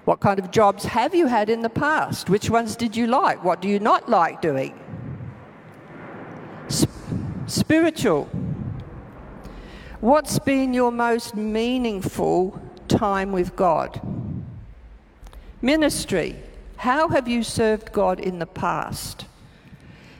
What 0.05 0.19
kind 0.19 0.37
of 0.37 0.51
jobs 0.51 0.85
have 0.85 1.15
you 1.15 1.25
had 1.25 1.49
in 1.49 1.63
the 1.63 1.69
past? 1.69 2.29
Which 2.29 2.47
ones 2.47 2.75
did 2.75 2.95
you 2.95 3.07
like? 3.07 3.43
What 3.43 3.59
do 3.59 3.67
you 3.67 3.79
not 3.79 4.07
like 4.07 4.39
doing? 4.39 4.79
Sp- 6.69 6.93
spiritual. 7.47 8.25
What's 9.99 10.37
been 10.37 10.75
your 10.75 10.91
most 10.91 11.35
meaningful 11.35 12.61
time 12.87 13.31
with 13.31 13.55
God? 13.55 13.99
Ministry. 15.59 16.35
How 16.77 17.09
have 17.09 17.27
you 17.27 17.41
served 17.41 17.91
God 17.91 18.19
in 18.19 18.37
the 18.37 18.45
past? 18.45 19.25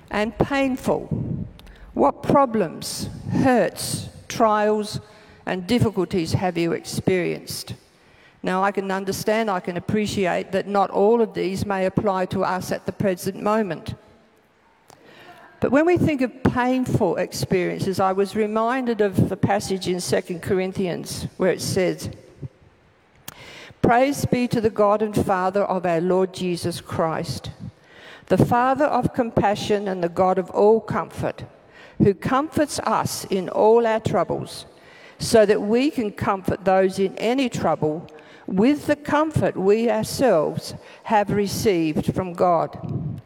And 0.10 0.36
painful. 0.40 1.46
What 1.94 2.24
problems, 2.24 3.08
hurts, 3.32 4.10
trials, 4.28 5.00
and 5.46 5.68
difficulties 5.68 6.34
have 6.34 6.58
you 6.58 6.74
experienced? 6.74 7.76
Now, 8.44 8.64
I 8.64 8.72
can 8.72 8.90
understand, 8.90 9.50
I 9.52 9.60
can 9.60 9.78
appreciate 9.78 10.52
that 10.52 10.68
not 10.68 10.90
all 10.90 11.22
of 11.22 11.34
these 11.34 11.66
may 11.66 11.86
apply 11.86 12.26
to 12.28 12.44
us 12.44 12.72
at 12.72 12.86
the 12.86 12.92
present 12.92 13.42
moment. 13.42 13.94
But 15.60 15.72
when 15.72 15.86
we 15.86 15.98
think 15.98 16.22
of 16.22 16.42
painful 16.44 17.18
experiences, 17.18 18.00
I 18.00 18.14
was 18.14 18.36
reminded 18.36 19.00
of 19.00 19.30
the 19.30 19.38
passage 19.38 19.88
in 19.88 20.00
2 20.00 20.40
Corinthians 20.40 21.28
where 21.38 21.52
it 21.52 21.62
says, 21.62 22.10
Praise 23.84 24.26
be 24.26 24.48
to 24.48 24.60
the 24.60 24.72
God 24.72 25.04
and 25.04 25.16
Father 25.16 25.64
of 25.64 25.86
our 25.86 26.02
Lord 26.02 26.34
Jesus 26.34 26.82
Christ, 26.82 27.52
the 28.26 28.44
Father 28.44 28.86
of 28.86 29.14
compassion 29.14 29.88
and 29.88 30.04
the 30.04 30.10
God 30.10 30.40
of 30.40 30.50
all 30.50 30.80
comfort, 30.80 31.44
who 32.00 32.16
comforts 32.16 32.80
us 32.80 33.26
in 33.26 33.48
all 33.48 33.86
our 33.86 34.00
troubles, 34.00 34.66
so 35.22 35.46
that 35.46 35.62
we 35.62 35.92
can 35.92 36.12
comfort 36.12 36.66
those 36.66 36.98
in 36.98 37.16
any 37.18 37.48
trouble 37.48 38.08
with 38.48 38.88
the 38.88 38.96
comfort 38.96 39.56
we 39.56 39.90
ourselves 39.90 40.74
have 41.04 41.30
received 41.30 42.14
from 42.14 42.34
God. 42.34 43.22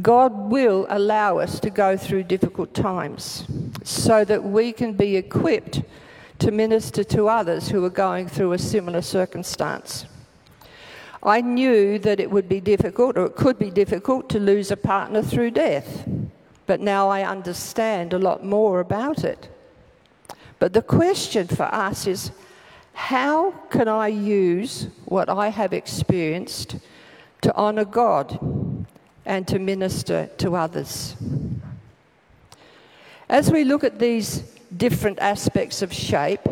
God 0.00 0.50
will 0.50 0.86
allow 0.88 1.38
us 1.38 1.58
to 1.60 1.70
go 1.70 1.96
through 1.96 2.24
difficult 2.24 2.74
times 2.74 3.46
so 3.82 4.24
that 4.24 4.44
we 4.44 4.72
can 4.72 4.92
be 4.92 5.16
equipped 5.16 5.82
to 6.38 6.50
minister 6.50 7.02
to 7.04 7.28
others 7.28 7.68
who 7.68 7.84
are 7.84 7.90
going 7.90 8.28
through 8.28 8.52
a 8.52 8.58
similar 8.58 9.02
circumstance. 9.02 10.06
I 11.22 11.40
knew 11.40 11.98
that 12.00 12.20
it 12.20 12.30
would 12.30 12.48
be 12.48 12.60
difficult, 12.60 13.16
or 13.16 13.26
it 13.26 13.36
could 13.36 13.58
be 13.58 13.70
difficult, 13.70 14.28
to 14.30 14.40
lose 14.40 14.70
a 14.70 14.76
partner 14.76 15.22
through 15.22 15.52
death, 15.52 16.08
but 16.66 16.80
now 16.80 17.08
I 17.08 17.22
understand 17.22 18.12
a 18.12 18.18
lot 18.18 18.44
more 18.44 18.80
about 18.80 19.24
it. 19.24 19.48
But 20.62 20.74
the 20.74 20.82
question 20.82 21.48
for 21.48 21.64
us 21.64 22.06
is 22.06 22.30
how 22.92 23.50
can 23.68 23.88
I 23.88 24.06
use 24.06 24.86
what 25.06 25.28
I 25.28 25.48
have 25.48 25.72
experienced 25.72 26.76
to 27.40 27.52
honour 27.56 27.84
God 27.84 28.38
and 29.26 29.48
to 29.48 29.58
minister 29.58 30.30
to 30.38 30.54
others? 30.54 31.16
As 33.28 33.50
we 33.50 33.64
look 33.64 33.82
at 33.82 33.98
these 33.98 34.44
different 34.76 35.18
aspects 35.18 35.82
of 35.82 35.92
shape, 35.92 36.46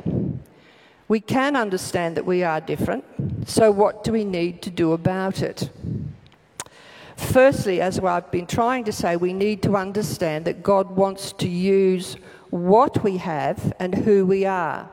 we 1.06 1.20
can 1.20 1.54
understand 1.54 2.16
that 2.16 2.26
we 2.26 2.42
are 2.42 2.60
different. 2.60 3.04
So, 3.46 3.70
what 3.70 4.02
do 4.02 4.10
we 4.10 4.24
need 4.24 4.60
to 4.62 4.70
do 4.70 4.92
about 4.92 5.40
it? 5.40 5.70
Firstly, 7.14 7.80
as 7.80 8.00
I've 8.00 8.32
been 8.32 8.48
trying 8.48 8.82
to 8.86 8.92
say, 8.92 9.14
we 9.14 9.32
need 9.32 9.62
to 9.62 9.76
understand 9.76 10.46
that 10.46 10.64
God 10.64 10.90
wants 10.96 11.30
to 11.34 11.48
use 11.48 12.16
what 12.50 13.02
we 13.02 13.16
have 13.18 13.72
and 13.78 13.94
who 13.94 14.26
we 14.26 14.44
are. 14.44 14.88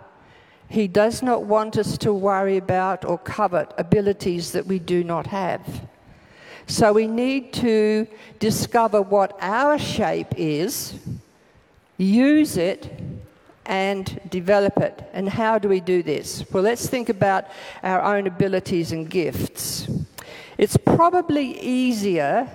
He 0.69 0.87
does 0.87 1.21
not 1.21 1.43
want 1.43 1.77
us 1.77 1.97
to 1.99 2.13
worry 2.13 2.57
about 2.57 3.05
or 3.05 3.17
covet 3.17 3.73
abilities 3.77 4.51
that 4.51 4.65
we 4.65 4.79
do 4.79 5.03
not 5.03 5.27
have. 5.27 5.87
So 6.67 6.91
we 6.91 7.07
need 7.07 7.53
to 7.53 8.07
discover 8.39 9.01
what 9.01 9.37
our 9.39 9.79
shape 9.79 10.33
is 10.35 10.99
use 11.97 12.57
it 12.57 12.99
and 13.65 14.21
develop 14.29 14.77
it. 14.77 15.09
And 15.13 15.27
how 15.27 15.59
do 15.59 15.67
we 15.67 15.79
do 15.79 16.03
this? 16.03 16.43
Well, 16.51 16.63
let's 16.63 16.87
think 16.87 17.09
about 17.09 17.45
our 17.83 18.01
own 18.01 18.27
abilities 18.27 18.91
and 18.91 19.09
gifts. 19.09 19.89
It's 20.57 20.77
probably 20.77 21.59
easier 21.59 22.47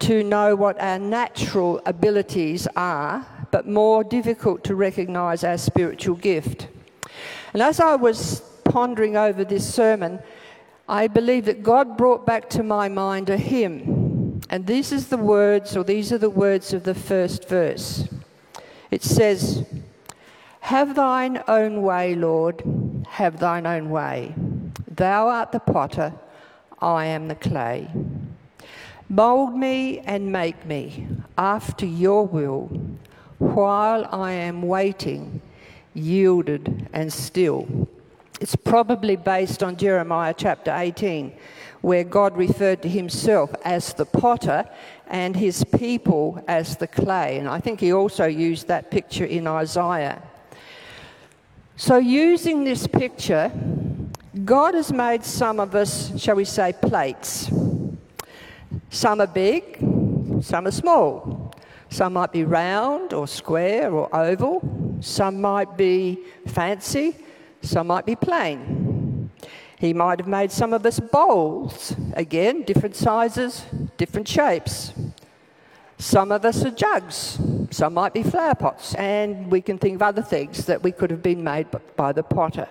to 0.00 0.22
know 0.24 0.56
what 0.56 0.80
our 0.80 0.98
natural 0.98 1.80
abilities 1.86 2.66
are, 2.76 3.26
but 3.50 3.66
more 3.66 4.04
difficult 4.04 4.64
to 4.64 4.74
recognize 4.74 5.44
our 5.44 5.58
spiritual 5.58 6.16
gift. 6.16 6.68
And 7.52 7.62
as 7.62 7.80
I 7.80 7.96
was 7.96 8.40
pondering 8.64 9.16
over 9.16 9.44
this 9.44 9.72
sermon, 9.72 10.20
I 10.88 11.06
believe 11.06 11.44
that 11.44 11.62
God 11.62 11.96
brought 11.96 12.26
back 12.26 12.48
to 12.50 12.62
my 12.62 12.88
mind 12.88 13.30
a 13.30 13.36
hymn. 13.36 14.40
And 14.48 14.66
these 14.66 14.92
is 14.92 15.08
the 15.08 15.16
words, 15.16 15.76
or 15.76 15.84
these 15.84 16.12
are 16.12 16.18
the 16.18 16.30
words 16.30 16.72
of 16.72 16.84
the 16.84 16.94
first 16.94 17.48
verse. 17.48 18.08
It 18.90 19.04
says, 19.04 19.64
Have 20.60 20.94
thine 20.96 21.42
own 21.46 21.82
way, 21.82 22.14
Lord, 22.14 22.62
have 23.08 23.38
thine 23.38 23.66
own 23.66 23.90
way. 23.90 24.34
Thou 24.88 25.28
art 25.28 25.52
the 25.52 25.60
potter, 25.60 26.12
I 26.80 27.06
am 27.06 27.28
the 27.28 27.34
clay. 27.36 27.88
Mould 29.08 29.54
me 29.54 29.98
and 30.00 30.32
make 30.32 30.64
me 30.64 31.06
after 31.36 31.86
your 31.86 32.26
will, 32.26 32.70
while 33.40 34.06
I 34.12 34.32
am 34.32 34.60
waiting, 34.62 35.40
yielded 35.94 36.88
and 36.92 37.10
still. 37.10 37.88
It's 38.38 38.54
probably 38.54 39.16
based 39.16 39.62
on 39.62 39.76
Jeremiah 39.76 40.34
chapter 40.36 40.72
18, 40.76 41.32
where 41.80 42.04
God 42.04 42.36
referred 42.36 42.82
to 42.82 42.88
himself 42.88 43.50
as 43.64 43.94
the 43.94 44.04
potter 44.04 44.68
and 45.08 45.34
his 45.34 45.64
people 45.64 46.44
as 46.46 46.76
the 46.76 46.86
clay. 46.86 47.38
And 47.38 47.48
I 47.48 47.60
think 47.60 47.80
he 47.80 47.92
also 47.94 48.26
used 48.26 48.68
that 48.68 48.90
picture 48.90 49.24
in 49.24 49.46
Isaiah. 49.46 50.22
So, 51.76 51.96
using 51.96 52.64
this 52.64 52.86
picture, 52.86 53.50
God 54.44 54.74
has 54.74 54.92
made 54.92 55.24
some 55.24 55.58
of 55.60 55.74
us, 55.74 56.12
shall 56.20 56.36
we 56.36 56.44
say, 56.44 56.74
plates. 56.74 57.50
Some 58.90 59.22
are 59.22 59.26
big, 59.26 59.78
some 60.42 60.66
are 60.66 60.70
small. 60.70 61.49
Some 61.90 62.12
might 62.12 62.32
be 62.32 62.44
round 62.44 63.12
or 63.12 63.26
square 63.26 63.92
or 63.92 64.14
oval. 64.14 64.62
Some 65.00 65.40
might 65.40 65.76
be 65.76 66.20
fancy, 66.46 67.16
some 67.62 67.88
might 67.88 68.06
be 68.06 68.14
plain. 68.14 69.30
He 69.78 69.92
might 69.92 70.20
have 70.20 70.28
made 70.28 70.52
some 70.52 70.72
of 70.72 70.86
us 70.86 71.00
bowls. 71.00 71.96
Again, 72.12 72.62
different 72.62 72.94
sizes, 72.94 73.64
different 73.96 74.28
shapes. 74.28 74.92
Some 75.98 76.32
of 76.32 76.44
us 76.44 76.64
are 76.64 76.70
jugs. 76.70 77.38
Some 77.70 77.94
might 77.94 78.12
be 78.12 78.22
flower 78.22 78.54
pots. 78.54 78.94
And 78.94 79.50
we 79.50 79.60
can 79.60 79.78
think 79.78 79.96
of 79.96 80.02
other 80.02 80.22
things 80.22 80.66
that 80.66 80.82
we 80.82 80.92
could 80.92 81.10
have 81.10 81.22
been 81.22 81.42
made 81.42 81.66
by 81.96 82.12
the 82.12 82.22
potter. 82.22 82.68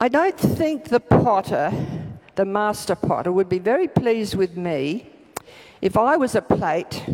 I 0.00 0.08
don't 0.08 0.38
think 0.38 0.84
the 0.88 1.00
potter, 1.00 1.72
the 2.36 2.44
master 2.44 2.94
potter, 2.94 3.32
would 3.32 3.48
be 3.48 3.58
very 3.58 3.88
pleased 3.88 4.34
with 4.34 4.56
me 4.56 5.10
if 5.80 5.96
I 5.96 6.16
was 6.16 6.34
a 6.34 6.42
plate 6.42 7.04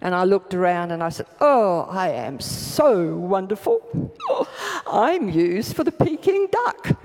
and 0.00 0.14
I 0.14 0.24
looked 0.24 0.54
around 0.54 0.92
and 0.92 1.02
I 1.02 1.10
said, 1.10 1.26
Oh, 1.40 1.86
I 1.90 2.10
am 2.10 2.40
so 2.40 3.14
wonderful. 3.16 4.14
I'm 4.86 5.28
used 5.28 5.76
for 5.76 5.84
the 5.84 5.92
Peking 5.92 6.48
duck 6.50 6.98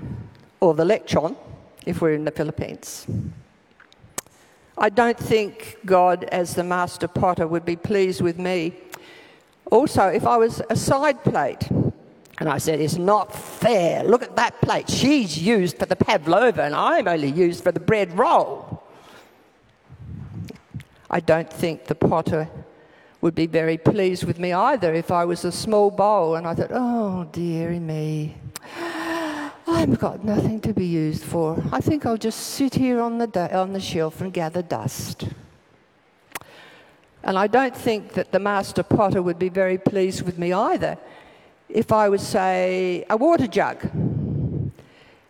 or 0.60 0.74
the 0.74 0.84
lechon 0.84 1.36
if 1.84 2.00
we're 2.00 2.14
in 2.14 2.24
the 2.24 2.30
Philippines. 2.30 3.06
I 4.78 4.88
don't 4.90 5.18
think 5.18 5.78
God, 5.86 6.24
as 6.24 6.54
the 6.54 6.64
master 6.64 7.08
potter, 7.08 7.46
would 7.46 7.64
be 7.64 7.76
pleased 7.76 8.20
with 8.20 8.38
me. 8.38 8.74
Also, 9.70 10.06
if 10.08 10.26
I 10.26 10.36
was 10.36 10.62
a 10.70 10.76
side 10.76 11.22
plate, 11.24 11.68
And 12.38 12.50
I 12.50 12.58
said, 12.58 12.80
It's 12.80 12.96
not 12.98 13.34
fair. 13.34 14.04
Look 14.04 14.22
at 14.22 14.36
that 14.36 14.60
plate. 14.60 14.90
She's 14.90 15.38
used 15.38 15.78
for 15.78 15.86
the 15.86 15.96
pavlova, 15.96 16.62
and 16.62 16.74
I'm 16.74 17.08
only 17.08 17.30
used 17.30 17.62
for 17.64 17.72
the 17.72 17.80
bread 17.80 18.16
roll. 18.18 18.82
I 21.10 21.20
don't 21.20 21.50
think 21.50 21.86
the 21.86 21.94
potter 21.94 22.48
would 23.26 23.34
be 23.34 23.48
very 23.48 23.76
pleased 23.76 24.22
with 24.22 24.38
me 24.38 24.52
either 24.52 24.94
if 24.94 25.10
I 25.10 25.24
was 25.24 25.44
a 25.44 25.50
small 25.50 25.90
bowl 25.90 26.36
and 26.36 26.46
I 26.46 26.54
thought, 26.54 26.70
oh, 26.70 27.24
dearie 27.32 27.80
me, 27.80 28.36
I've 29.66 29.98
got 29.98 30.22
nothing 30.22 30.60
to 30.60 30.72
be 30.72 30.86
used 30.86 31.24
for. 31.24 31.60
I 31.72 31.80
think 31.80 32.06
I'll 32.06 32.16
just 32.16 32.38
sit 32.38 32.76
here 32.76 33.00
on 33.00 33.18
the, 33.18 33.26
on 33.52 33.72
the 33.72 33.80
shelf 33.80 34.20
and 34.20 34.32
gather 34.32 34.62
dust. 34.62 35.26
And 37.24 37.36
I 37.36 37.48
don't 37.48 37.76
think 37.76 38.12
that 38.12 38.30
the 38.30 38.38
master 38.38 38.84
potter 38.84 39.20
would 39.22 39.40
be 39.40 39.48
very 39.48 39.76
pleased 39.76 40.22
with 40.22 40.38
me 40.38 40.52
either 40.52 40.96
if 41.68 41.90
I 41.90 42.08
was, 42.08 42.24
say, 42.24 43.04
a 43.10 43.16
water 43.16 43.48
jug 43.48 43.90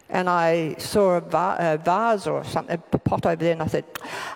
and 0.09 0.29
I 0.29 0.77
saw 0.79 1.17
a, 1.17 1.21
va- 1.21 1.57
a, 1.59 1.79
vase 1.79 2.27
or 2.27 2.45
something, 2.45 2.81
a 2.93 2.99
pot 2.99 3.27
over 3.27 3.37
there, 3.37 3.53
and 3.53 3.63
I 3.63 3.67
said, 3.67 3.85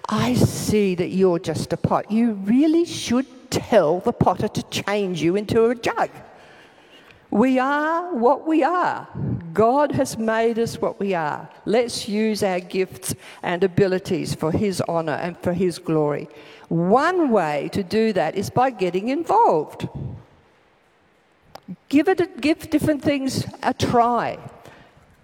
I 0.09 0.35
see 0.35 0.95
that 0.97 1.09
you're 1.09 1.39
just 1.39 1.73
a 1.73 1.77
pot. 1.77 2.11
You 2.11 2.33
really 2.33 2.85
should 2.85 3.27
tell 3.51 4.01
the 4.01 4.13
potter 4.13 4.49
to 4.49 4.63
change 4.65 5.23
you 5.23 5.37
into 5.37 5.67
a 5.67 5.75
jug. 5.75 6.11
We 7.31 7.61
are 7.61 8.13
what 8.13 8.47
we 8.47 8.65
are. 8.65 9.07
God 9.53 9.93
has 9.93 10.19
made 10.19 10.59
us 10.59 10.81
what 10.81 10.99
we 10.99 11.15
are. 11.15 11.49
Let's 11.65 12.09
use 12.09 12.43
our 12.43 12.59
gifts 12.59 13.15
and 13.43 13.63
abilities 13.63 14.35
for 14.35 14.51
His 14.51 14.81
honor 14.83 15.13
and 15.13 15.39
for 15.39 15.53
His 15.53 15.79
glory. 15.79 16.29
One 16.69 17.31
way 17.31 17.69
to 17.73 17.85
do 17.85 18.13
that 18.15 18.35
is 18.35 18.51
by 18.51 18.71
getting 18.71 19.09
involved. 19.09 19.89
Give, 21.89 22.09
it 22.09 22.21
a, 22.21 22.27
give 22.27 22.69
different 22.69 23.03
things 23.03 23.47
a 23.63 23.75
try. 23.75 24.39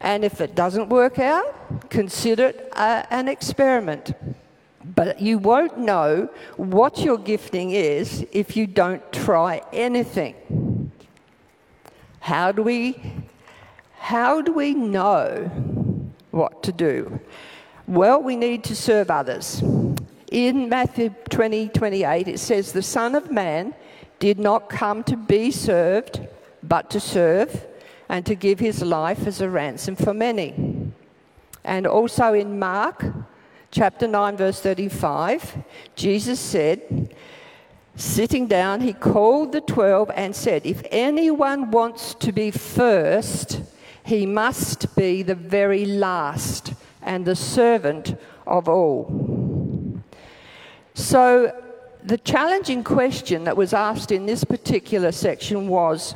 And 0.00 0.24
if 0.24 0.40
it 0.40 0.54
doesn't 0.54 0.88
work 0.88 1.18
out, 1.18 1.90
consider 1.90 2.46
it 2.48 2.72
a, 2.72 3.06
an 3.10 3.28
experiment. 3.28 4.12
But 4.84 5.20
you 5.20 5.38
won't 5.38 5.78
know 5.78 6.28
what 6.56 6.98
your 6.98 7.18
gifting 7.18 7.72
is 7.72 8.26
if 8.32 8.56
you 8.56 8.66
don't 8.66 9.02
try 9.12 9.62
anything. 9.72 10.92
How 12.20 12.52
do 12.52 12.62
we, 12.62 13.00
how 13.98 14.42
do 14.42 14.52
we 14.52 14.74
know 14.74 15.50
what 16.30 16.62
to 16.64 16.72
do? 16.72 17.20
Well, 17.86 18.22
we 18.22 18.36
need 18.36 18.64
to 18.64 18.76
serve 18.76 19.10
others. 19.10 19.62
In 20.30 20.68
Matthew 20.68 21.14
20 21.30 21.68
28, 21.68 22.28
it 22.28 22.40
says, 22.40 22.72
The 22.72 22.82
Son 22.82 23.14
of 23.14 23.30
Man 23.30 23.74
did 24.18 24.38
not 24.38 24.68
come 24.68 25.04
to 25.04 25.16
be 25.16 25.50
served, 25.50 26.26
but 26.62 26.90
to 26.90 27.00
serve 27.00 27.66
and 28.08 28.24
to 28.26 28.34
give 28.34 28.58
his 28.58 28.82
life 28.82 29.26
as 29.26 29.40
a 29.40 29.48
ransom 29.48 29.96
for 29.96 30.14
many. 30.14 30.92
And 31.64 31.86
also 31.86 32.32
in 32.32 32.58
Mark 32.58 33.04
chapter 33.70 34.06
9, 34.06 34.36
verse 34.36 34.60
35, 34.60 35.58
Jesus 35.94 36.38
said, 36.40 37.14
Sitting 37.96 38.46
down, 38.46 38.82
he 38.82 38.92
called 38.92 39.52
the 39.52 39.62
twelve 39.62 40.10
and 40.14 40.36
said, 40.36 40.66
If 40.66 40.82
anyone 40.90 41.70
wants 41.70 42.14
to 42.16 42.30
be 42.30 42.50
first, 42.50 43.62
he 44.04 44.26
must 44.26 44.94
be 44.94 45.22
the 45.22 45.34
very 45.34 45.86
last 45.86 46.74
and 47.02 47.24
the 47.24 47.34
servant 47.34 48.16
of 48.46 48.68
all. 48.68 50.02
So, 50.94 51.52
the 52.04 52.18
challenging 52.18 52.84
question 52.84 53.44
that 53.44 53.56
was 53.56 53.72
asked 53.72 54.12
in 54.12 54.26
this 54.26 54.44
particular 54.44 55.10
section 55.10 55.66
was 55.66 56.14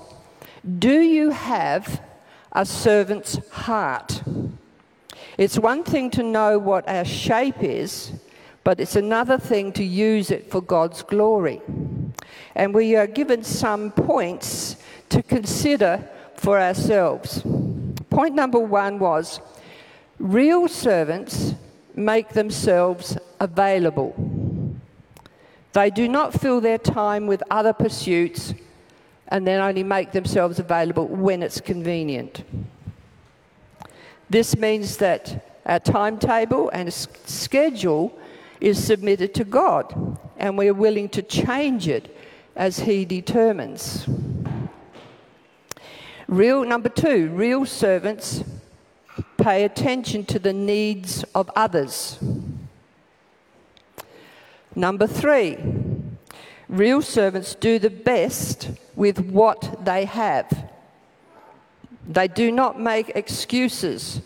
do 0.78 1.00
you 1.00 1.30
have 1.30 2.02
a 2.52 2.66
servant's 2.66 3.38
heart? 3.48 4.22
It's 5.38 5.58
one 5.58 5.84
thing 5.84 6.10
to 6.12 6.22
know 6.22 6.58
what 6.58 6.86
our 6.88 7.04
shape 7.04 7.62
is, 7.62 8.12
but 8.62 8.78
it's 8.78 8.96
another 8.96 9.38
thing 9.38 9.72
to 9.72 9.84
use 9.84 10.30
it 10.30 10.50
for 10.50 10.60
God's 10.60 11.02
glory. 11.02 11.62
And 12.54 12.74
we 12.74 12.94
are 12.96 13.06
given 13.06 13.42
some 13.42 13.90
points 13.90 14.76
to 15.08 15.22
consider 15.22 16.06
for 16.36 16.60
ourselves. 16.60 17.42
Point 18.10 18.34
number 18.34 18.58
one 18.58 18.98
was 18.98 19.40
real 20.18 20.68
servants 20.68 21.54
make 21.94 22.30
themselves 22.30 23.16
available. 23.38 24.14
They 25.72 25.90
do 25.90 26.08
not 26.08 26.38
fill 26.38 26.60
their 26.60 26.78
time 26.78 27.26
with 27.26 27.42
other 27.50 27.72
pursuits 27.72 28.52
and 29.30 29.46
then 29.46 29.60
only 29.60 29.82
make 29.82 30.12
themselves 30.12 30.58
available 30.58 31.06
when 31.06 31.42
it's 31.42 31.60
convenient. 31.60 32.44
This 34.28 34.56
means 34.56 34.96
that 34.98 35.60
our 35.66 35.78
timetable 35.78 36.68
and 36.70 36.92
schedule 36.92 38.16
is 38.60 38.82
submitted 38.82 39.34
to 39.34 39.44
God, 39.44 40.18
and 40.36 40.58
we 40.58 40.68
are 40.68 40.74
willing 40.74 41.08
to 41.10 41.22
change 41.22 41.88
it 41.88 42.16
as 42.56 42.80
He 42.80 43.04
determines. 43.04 44.06
Real 46.28 46.64
number 46.64 46.88
two, 46.88 47.28
real 47.30 47.64
servants 47.66 48.44
pay 49.36 49.64
attention 49.64 50.24
to 50.26 50.38
the 50.38 50.52
needs 50.52 51.24
of 51.34 51.50
others. 51.56 52.18
Number 54.76 55.06
three, 55.06 55.58
real 56.70 57.02
servants 57.02 57.56
do 57.56 57.78
the 57.78 57.90
best 57.90 58.70
with 58.94 59.18
what 59.18 59.84
they 59.84 60.04
have. 60.04 60.70
They 62.08 62.28
do 62.28 62.52
not 62.52 62.80
make 62.80 63.10
excuses 63.10 64.22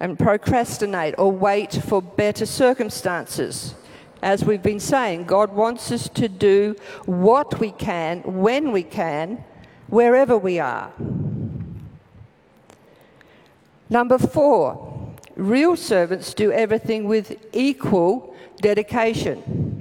and 0.00 0.18
procrastinate 0.18 1.14
or 1.18 1.30
wait 1.30 1.74
for 1.74 2.00
better 2.00 2.46
circumstances. 2.46 3.74
As 4.22 4.44
we've 4.44 4.62
been 4.62 4.80
saying, 4.80 5.24
God 5.24 5.52
wants 5.52 5.92
us 5.92 6.08
to 6.10 6.28
do 6.28 6.76
what 7.04 7.60
we 7.60 7.70
can, 7.72 8.22
when 8.22 8.72
we 8.72 8.82
can, 8.82 9.44
wherever 9.88 10.38
we 10.38 10.58
are. 10.58 10.92
Number 13.90 14.16
four, 14.16 15.14
real 15.36 15.76
servants 15.76 16.32
do 16.32 16.50
everything 16.52 17.04
with 17.04 17.36
equal 17.52 18.34
dedication. 18.60 19.71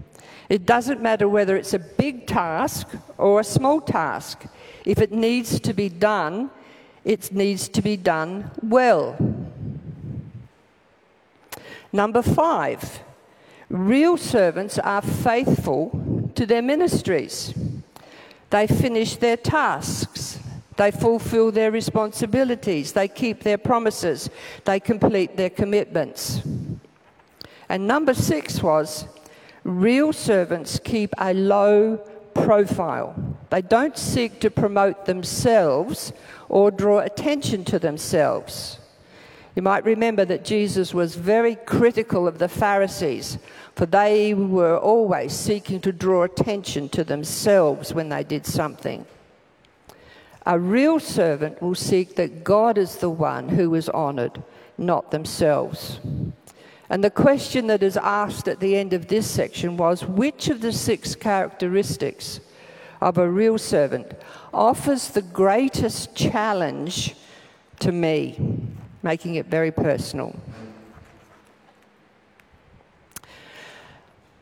It 0.52 0.66
doesn't 0.66 1.02
matter 1.02 1.30
whether 1.30 1.56
it's 1.56 1.74
a 1.74 1.80
big 1.80 2.28
task 2.28 2.86
or 3.18 3.40
a 3.40 3.44
small 3.58 3.80
task. 3.80 4.44
If 4.84 5.00
it 5.00 5.14
needs 5.14 5.62
to 5.62 5.74
be 5.74 5.88
done, 5.88 6.52
it 7.06 7.32
needs 7.32 7.70
to 7.70 7.82
be 7.82 7.96
done 7.96 8.52
well. 8.62 9.16
Number 11.94 12.22
five, 12.22 13.00
real 13.70 14.18
servants 14.18 14.78
are 14.78 15.02
faithful 15.02 16.30
to 16.36 16.46
their 16.46 16.62
ministries. 16.62 17.54
They 18.50 18.68
finish 18.68 19.16
their 19.16 19.38
tasks. 19.38 20.38
They 20.76 20.92
fulfill 20.92 21.54
their 21.54 21.72
responsibilities. 21.72 22.92
They 22.92 23.08
keep 23.08 23.44
their 23.44 23.58
promises. 23.58 24.30
They 24.66 24.82
complete 24.82 25.38
their 25.38 25.50
commitments. 25.50 26.42
And 27.70 27.88
number 27.88 28.14
six 28.14 28.62
was 28.62 29.08
Real 29.64 30.12
servants 30.12 30.80
keep 30.84 31.14
a 31.18 31.34
low 31.34 31.98
profile. 32.34 33.16
They 33.50 33.62
don't 33.62 33.98
seek 33.98 34.40
to 34.40 34.50
promote 34.50 35.06
themselves 35.06 36.14
or 36.50 36.72
draw 36.72 37.00
attention 37.00 37.64
to 37.66 37.80
themselves. 37.80 38.80
You 39.56 39.62
might 39.62 39.84
remember 39.84 40.24
that 40.26 40.46
Jesus 40.46 40.94
was 40.94 41.16
very 41.16 41.56
critical 41.56 42.28
of 42.28 42.40
the 42.40 42.48
Pharisees, 42.48 43.38
for 43.76 43.86
they 43.86 44.34
were 44.34 44.78
always 44.78 45.34
seeking 45.34 45.82
to 45.82 45.92
draw 45.92 46.24
attention 46.24 46.88
to 46.90 47.04
themselves 47.04 47.94
when 47.94 48.10
they 48.10 48.24
did 48.24 48.46
something. 48.46 49.06
A 50.46 50.58
real 50.58 51.00
servant 51.00 51.62
will 51.62 51.76
seek 51.76 52.16
that 52.16 52.44
God 52.44 52.78
is 52.78 52.96
the 52.96 53.10
one 53.10 53.50
who 53.50 53.76
is 53.76 53.90
honored, 53.90 54.42
not 54.78 55.12
themselves. 55.12 56.00
And 56.92 57.02
the 57.02 57.10
question 57.10 57.68
that 57.68 57.84
is 57.84 57.96
asked 57.96 58.50
at 58.50 58.60
the 58.60 58.76
end 58.76 58.92
of 58.92 59.08
this 59.08 59.26
section 59.26 59.78
was 59.78 60.04
which 60.04 60.50
of 60.50 60.60
the 60.60 60.74
six 60.74 61.16
characteristics 61.16 62.42
of 63.00 63.18
a 63.18 63.30
real 63.30 63.58
servant 63.58 64.12
offers 64.54 65.08
the 65.08 65.22
greatest 65.22 66.14
challenge 66.16 67.16
to 67.80 67.94
me, 67.94 68.38
making 69.04 69.36
it 69.36 69.46
very 69.46 69.72
personal. 69.72 70.36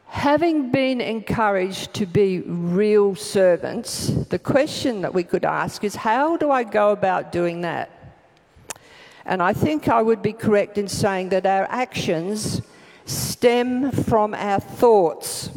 Having 0.08 0.72
been 0.72 1.02
encouraged 1.02 1.94
to 1.94 2.08
be 2.08 2.40
real 2.40 3.14
servants, 3.14 4.08
the 4.08 4.40
question 4.40 5.02
that 5.02 5.14
we 5.14 5.24
could 5.24 5.46
ask 5.46 5.84
is 5.84 5.96
how 5.96 6.36
do 6.36 6.50
I 6.50 6.64
go 6.64 6.90
about 6.94 7.32
doing 7.32 7.62
that? 7.62 7.99
And 9.30 9.44
I 9.44 9.54
think 9.54 9.88
I 9.88 10.02
would 10.02 10.24
be 10.24 10.34
correct 10.34 10.80
in 10.80 10.88
saying 10.88 11.30
that 11.30 11.46
our 11.46 11.68
actions 11.70 12.64
stem 13.06 13.92
from 13.92 14.34
our 14.34 14.60
thoughts. 14.60 15.52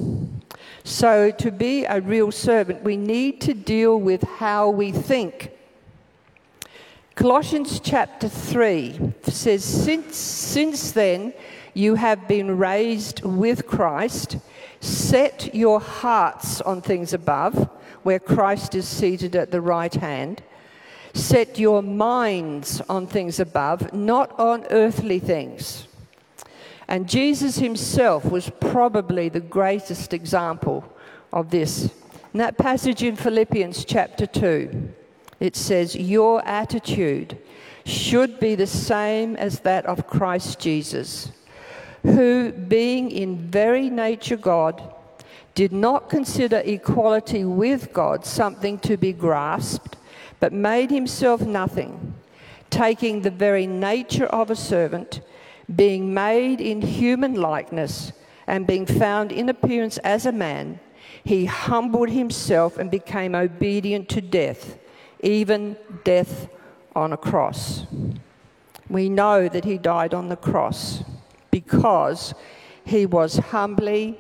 So, 0.85 1.31
to 1.31 1.51
be 1.51 1.87
a 1.87 2.03
real 2.03 2.31
servant, 2.31 2.83
we 2.83 2.99
need 2.99 3.41
to 3.41 3.55
deal 3.55 3.99
with 3.99 4.25
how 4.25 4.69
we 4.69 4.93
think. 4.93 5.53
Colossians 7.15 7.81
chapter 7.81 8.29
3 8.29 9.15
says, 9.23 9.65
since, 9.65 10.17
since 10.17 10.93
then 10.93 11.33
you 11.73 11.95
have 11.95 12.29
been 12.29 12.59
raised 12.59 13.25
with 13.25 13.67
Christ, 13.67 14.37
set 14.81 15.55
your 15.55 15.81
hearts 15.81 16.61
on 16.61 16.83
things 16.83 17.15
above, 17.15 17.71
where 18.03 18.19
Christ 18.19 18.75
is 18.75 18.87
seated 18.87 19.35
at 19.35 19.51
the 19.51 19.63
right 19.63 19.95
hand. 19.95 20.43
Set 21.15 21.59
your 21.59 21.83
minds 21.83 22.81
on 22.89 23.07
things 23.07 23.39
above, 23.39 23.93
not 23.93 24.39
on 24.39 24.67
earthly 24.71 25.19
things. 25.19 25.87
And 26.89 27.09
Jesus 27.09 27.57
himself 27.57 28.25
was 28.25 28.51
probably 28.61 29.29
the 29.29 29.41
greatest 29.41 30.13
example 30.13 30.85
of 31.33 31.51
this. 31.51 31.91
In 32.33 32.39
that 32.39 32.59
passage 32.59 33.03
in 33.03 33.17
Philippians 33.17 33.85
chapter 33.85 34.27
2, 34.27 34.91
it 35.41 35.57
says, 35.57 35.95
Your 35.95 36.47
attitude 36.47 37.39
should 37.85 38.39
be 38.41 38.55
the 38.55 38.67
same 38.67 39.37
as 39.37 39.61
that 39.61 39.85
of 39.87 40.07
Christ 40.07 40.61
Jesus, 40.61 41.33
who, 42.03 42.53
being 42.53 43.11
in 43.11 43.51
very 43.51 43.91
nature 43.91 44.37
God, 44.37 44.83
did 45.55 45.73
not 45.73 46.09
consider 46.09 46.63
equality 46.65 47.45
with 47.45 47.93
God 47.93 48.25
something 48.25 48.79
to 48.81 48.97
be 48.97 49.13
grasped, 49.13 49.97
but 50.43 50.53
made 50.53 50.91
himself 50.91 51.43
nothing, 51.43 52.15
taking 52.69 53.23
the 53.23 53.31
very 53.31 53.65
nature 53.65 54.27
of 54.27 54.51
a 54.51 54.57
servant 54.57 55.21
being 55.77 56.13
made 56.13 56.61
in 56.61 56.83
human 56.83 57.35
likeness 57.37 58.11
and 58.49 58.67
being 58.67 58.85
found 58.85 59.31
in 59.31 59.49
appearance 59.49 59.99
as 59.99 60.27
a 60.27 60.33
man, 60.33 60.81
he 61.23 61.45
humbled 61.45 62.11
himself 62.11 62.77
and 62.77 62.91
became 62.91 63.37
obedient 63.37 64.09
to 64.09 64.21
death, 64.21 64.81
even 65.21 65.77
death 66.03 66.49
on 66.97 67.13
a 67.13 67.17
cross. 67.17 67.87
We 68.91 69.09
know 69.09 69.49
that 69.49 69.65
he 69.65 69.79
died 69.79 70.13
on 70.13 70.29
the 70.29 70.35
cross 70.51 71.05
because 71.53 72.35
he 72.85 73.07
was 73.07 73.37
humbly, 73.37 74.19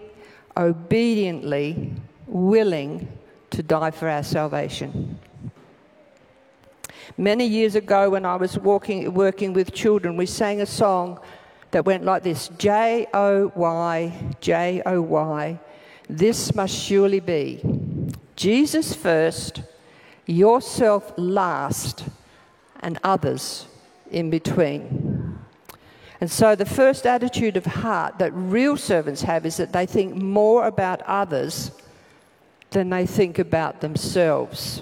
obediently 0.57 1.95
willing 2.29 3.09
to 3.51 3.65
die 3.65 3.91
for 3.91 4.09
our 4.09 4.23
salvation. 4.23 5.19
Many 7.19 7.47
years 7.47 7.75
ago, 7.75 8.11
when 8.11 8.25
I 8.25 8.37
was 8.37 8.59
walking, 8.59 9.13
working 9.13 9.53
with 9.53 9.73
children, 9.73 10.17
we 10.17 10.27
sang 10.27 10.61
a 10.61 10.67
song 10.67 11.21
that 11.71 11.85
went 11.85 12.05
like 12.05 12.23
this 12.23 12.49
J 12.59 13.07
O 13.13 13.53
Y, 13.55 14.35
J 14.41 14.83
O 14.87 15.03
Y. 15.03 15.61
This 16.09 16.55
must 16.55 16.75
surely 16.75 17.21
be 17.21 17.61
Jesus 18.37 18.95
first, 18.95 19.63
yourself 20.27 21.13
last, 21.17 22.05
and 22.81 22.99
others 23.05 23.67
in 24.11 24.31
between. 24.31 25.39
And 26.21 26.31
so, 26.31 26.55
the 26.55 26.67
first 26.67 27.07
attitude 27.07 27.57
of 27.57 27.67
heart 27.67 28.19
that 28.21 28.33
real 28.33 28.77
servants 28.77 29.23
have 29.23 29.45
is 29.45 29.57
that 29.57 29.73
they 29.73 29.87
think 29.87 30.15
more 30.15 30.67
about 30.67 31.03
others 31.03 31.73
than 32.71 32.91
they 32.91 33.07
think 33.07 33.39
about 33.39 33.81
themselves. 33.81 34.81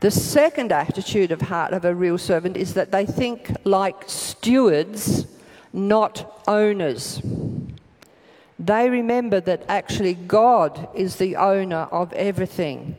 The 0.00 0.10
second 0.10 0.72
attitude 0.72 1.30
of 1.30 1.42
heart 1.42 1.74
of 1.74 1.84
a 1.84 1.94
real 1.94 2.16
servant 2.16 2.56
is 2.56 2.72
that 2.72 2.90
they 2.90 3.04
think 3.04 3.54
like 3.64 4.04
stewards, 4.06 5.26
not 5.74 6.42
owners. 6.48 7.20
They 8.58 8.88
remember 8.88 9.40
that 9.40 9.64
actually 9.68 10.14
God 10.14 10.88
is 10.94 11.16
the 11.16 11.36
owner 11.36 11.86
of 11.92 12.14
everything, 12.14 12.96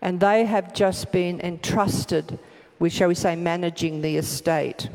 and 0.00 0.18
they 0.18 0.46
have 0.46 0.72
just 0.72 1.12
been 1.12 1.40
entrusted 1.42 2.38
with, 2.78 2.94
shall 2.94 3.08
we 3.08 3.14
say, 3.14 3.36
managing 3.36 4.00
the 4.00 4.16
estate. 4.16 4.88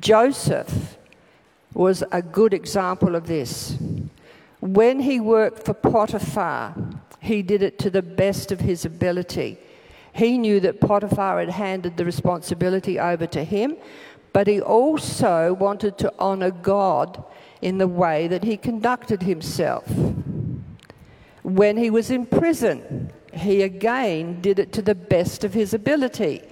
Joseph 0.00 0.96
was 1.74 2.02
a 2.10 2.22
good 2.22 2.54
example 2.54 3.14
of 3.14 3.26
this. 3.26 3.76
When 4.60 5.00
he 5.00 5.20
worked 5.20 5.66
for 5.66 5.74
Potiphar, 5.74 6.74
he 7.20 7.42
did 7.42 7.62
it 7.62 7.78
to 7.80 7.90
the 7.90 8.02
best 8.02 8.50
of 8.50 8.60
his 8.60 8.86
ability. 8.86 9.58
He 10.16 10.38
knew 10.38 10.60
that 10.60 10.80
Potiphar 10.80 11.40
had 11.40 11.50
handed 11.50 11.98
the 11.98 12.04
responsibility 12.06 12.98
over 12.98 13.26
to 13.26 13.44
him, 13.44 13.76
but 14.32 14.46
he 14.46 14.62
also 14.62 15.52
wanted 15.52 15.98
to 15.98 16.12
honor 16.18 16.50
God 16.50 17.22
in 17.60 17.76
the 17.76 17.86
way 17.86 18.26
that 18.28 18.42
he 18.42 18.56
conducted 18.56 19.22
himself. 19.22 19.86
When 21.42 21.76
he 21.76 21.90
was 21.90 22.10
in 22.10 22.24
prison, 22.24 23.12
he 23.34 23.60
again 23.60 24.40
did 24.40 24.58
it 24.58 24.72
to 24.72 24.82
the 24.82 24.94
best 24.94 25.44
of 25.44 25.52
his 25.52 25.74
ability 25.74 26.42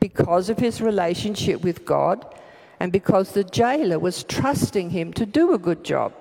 because 0.00 0.48
of 0.48 0.58
his 0.58 0.80
relationship 0.80 1.62
with 1.62 1.84
God 1.84 2.24
and 2.80 2.90
because 2.90 3.32
the 3.32 3.44
jailer 3.44 3.98
was 3.98 4.24
trusting 4.24 4.90
him 4.90 5.12
to 5.12 5.26
do 5.26 5.52
a 5.52 5.58
good 5.58 5.84
job. 5.84 6.14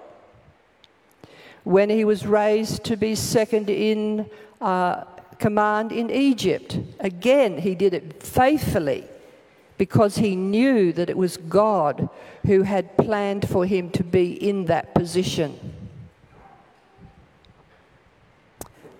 When 1.63 1.89
he 1.89 2.03
was 2.03 2.25
raised 2.25 2.83
to 2.83 2.97
be 2.97 3.15
second 3.15 3.69
in 3.69 4.29
uh, 4.59 5.05
command 5.43 5.91
in 5.91 6.09
Egypt. 6.09 6.79
Again, 7.01 7.57
he 7.57 7.75
did 7.75 7.93
it 7.93 8.23
faithfully 8.23 9.03
because 9.77 10.15
he 10.15 10.37
knew 10.37 10.93
that 10.93 11.09
it 11.09 11.17
was 11.17 11.35
God 11.35 12.07
who 12.45 12.61
had 12.61 12.95
planned 12.95 13.49
for 13.49 13.65
him 13.65 13.89
to 13.89 14.05
be 14.05 14.31
in 14.31 14.63
that 14.67 14.95
position. 14.95 15.51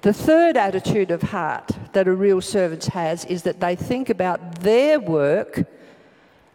The 0.01 0.11
third 0.11 0.57
attitude 0.57 1.11
of 1.11 1.21
heart 1.21 1.71
that 1.93 2.09
a 2.09 2.13
real 2.13 2.41
servant 2.41 2.87
has 2.87 3.23
is 3.23 3.43
that 3.43 3.61
they 3.61 3.77
think 3.77 4.09
about 4.09 4.59
their 4.59 4.99
work 4.99 5.63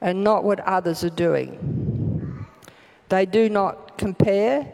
and 0.02 0.22
not 0.22 0.44
what 0.44 0.60
others 0.60 1.02
are 1.02 1.16
doing. 1.28 2.44
They 3.08 3.24
do 3.24 3.48
not 3.48 3.96
compare 3.96 4.70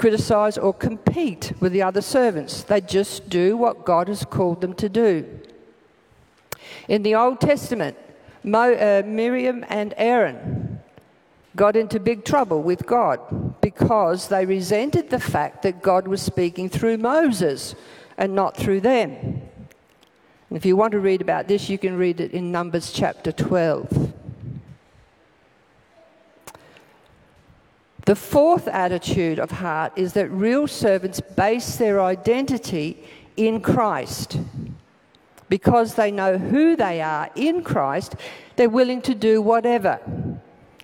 criticize, 0.00 0.56
or 0.56 0.72
compete 0.72 1.52
with 1.60 1.72
the 1.72 1.82
other 1.82 2.00
servants. 2.00 2.62
They 2.62 2.80
just 2.80 3.28
do 3.28 3.54
what 3.54 3.84
God 3.84 4.08
has 4.08 4.24
called 4.24 4.62
them 4.62 4.72
to 4.76 4.88
do. 4.88 5.26
In 6.88 7.02
the 7.02 7.14
Old 7.14 7.38
Testament, 7.38 7.98
Mo, 8.42 8.72
uh, 8.72 9.02
Miriam 9.04 9.62
and 9.68 9.92
Aaron 9.98 10.80
got 11.54 11.76
into 11.76 12.00
big 12.00 12.24
trouble 12.24 12.62
with 12.62 12.86
God 12.86 13.60
because 13.60 14.28
they 14.28 14.46
resented 14.46 15.10
the 15.10 15.20
fact 15.20 15.60
that 15.64 15.82
God 15.82 16.08
was 16.08 16.22
speaking 16.22 16.70
through 16.70 16.96
Moses 16.96 17.74
and 18.16 18.34
not 18.34 18.56
through 18.56 18.80
them. 18.80 19.10
And 20.48 20.56
if 20.56 20.64
you 20.64 20.76
want 20.76 20.92
to 20.92 21.00
read 21.00 21.20
about 21.20 21.46
this, 21.46 21.68
you 21.68 21.76
can 21.76 21.98
read 21.98 22.20
it 22.20 22.32
in 22.32 22.50
Numbers 22.50 22.90
chapter 22.90 23.32
12. 23.32 24.14
The 28.10 28.16
fourth 28.16 28.66
attitude 28.66 29.38
of 29.38 29.52
heart 29.52 29.92
is 29.94 30.14
that 30.14 30.28
real 30.32 30.66
servants 30.66 31.20
base 31.20 31.76
their 31.76 32.02
identity 32.02 33.04
in 33.36 33.60
Christ. 33.60 34.36
Because 35.48 35.94
they 35.94 36.10
know 36.10 36.36
who 36.36 36.74
they 36.74 37.00
are 37.00 37.30
in 37.36 37.62
Christ, 37.62 38.16
they're 38.56 38.68
willing 38.68 39.00
to 39.02 39.14
do 39.14 39.40
whatever. 39.40 40.00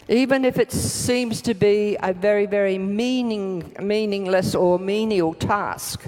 Even 0.09 0.45
if 0.45 0.57
it 0.57 0.71
seems 0.71 1.43
to 1.43 1.55
be 1.55 1.97
a 2.01 2.13
very, 2.13 2.47
very 2.47 2.79
meaning, 2.79 3.75
meaningless 3.83 4.55
or 4.55 4.79
menial 4.79 5.35
task, 5.35 6.05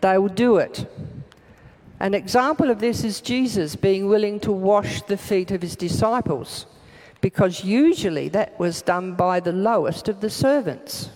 they 0.00 0.16
will 0.16 0.28
do 0.28 0.58
it. 0.58 0.86
An 1.98 2.14
example 2.14 2.70
of 2.70 2.78
this 2.78 3.02
is 3.02 3.20
Jesus 3.20 3.74
being 3.74 4.06
willing 4.06 4.38
to 4.38 4.52
wash 4.52 5.02
the 5.02 5.16
feet 5.16 5.50
of 5.50 5.60
his 5.60 5.74
disciples 5.74 6.66
because 7.22 7.64
usually 7.64 8.28
that 8.28 8.58
was 8.58 8.82
done 8.82 9.14
by 9.14 9.40
the 9.40 9.52
lowest 9.52 10.08
of 10.08 10.20
the 10.20 10.28
servants. 10.28 11.08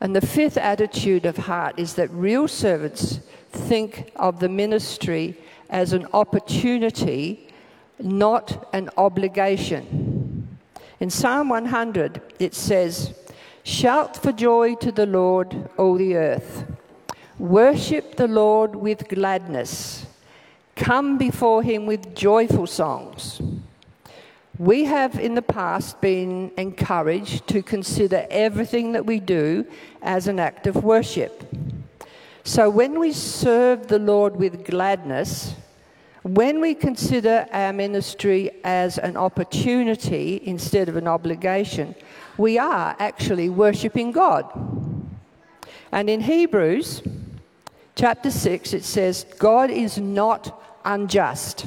And 0.00 0.14
the 0.14 0.20
fifth 0.20 0.58
attitude 0.58 1.24
of 1.24 1.38
heart 1.38 1.78
is 1.78 1.94
that 1.94 2.10
real 2.10 2.46
servants 2.46 3.20
think 3.50 4.10
of 4.16 4.40
the 4.40 4.48
ministry 4.48 5.38
as 5.70 5.92
an 5.92 6.06
opportunity, 6.12 7.48
not 8.00 8.68
an 8.74 8.90
obligation. 8.98 10.58
In 11.00 11.10
Psalm 11.10 11.48
100, 11.48 12.20
it 12.40 12.54
says, 12.54 13.14
Shout 13.62 14.16
for 14.16 14.32
joy 14.32 14.74
to 14.74 14.92
the 14.92 15.06
Lord, 15.06 15.70
all 15.78 15.94
the 15.94 16.16
earth. 16.16 16.64
Worship 17.38 18.16
the 18.16 18.28
Lord 18.28 18.74
with 18.76 19.08
gladness. 19.08 20.06
Come 20.76 21.18
before 21.18 21.62
him 21.62 21.86
with 21.86 22.14
joyful 22.16 22.66
songs. 22.66 23.40
We 24.58 24.84
have 24.84 25.18
in 25.18 25.34
the 25.34 25.42
past 25.42 26.00
been 26.00 26.52
encouraged 26.56 27.48
to 27.48 27.62
consider 27.62 28.26
everything 28.30 28.92
that 28.92 29.06
we 29.06 29.20
do 29.20 29.66
as 30.02 30.28
an 30.28 30.38
act 30.38 30.66
of 30.66 30.84
worship. 30.84 31.44
So 32.44 32.68
when 32.70 32.98
we 32.98 33.12
serve 33.12 33.86
the 33.86 33.98
Lord 33.98 34.36
with 34.36 34.64
gladness, 34.64 35.54
when 36.22 36.60
we 36.60 36.74
consider 36.74 37.46
our 37.52 37.72
ministry 37.72 38.50
as 38.64 38.98
an 38.98 39.16
opportunity 39.16 40.40
instead 40.44 40.88
of 40.88 40.96
an 40.96 41.06
obligation, 41.06 41.94
we 42.36 42.58
are 42.58 42.96
actually 42.98 43.48
worshipping 43.48 44.10
God. 44.12 44.44
And 45.92 46.10
in 46.10 46.20
Hebrews 46.20 47.02
chapter 47.94 48.30
6, 48.30 48.72
it 48.72 48.84
says, 48.84 49.24
God 49.38 49.70
is 49.70 49.98
not 49.98 50.60
unjust. 50.84 51.66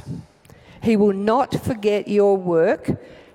He 0.82 0.96
will 0.96 1.14
not 1.14 1.54
forget 1.64 2.08
your 2.08 2.38
work 2.38 2.90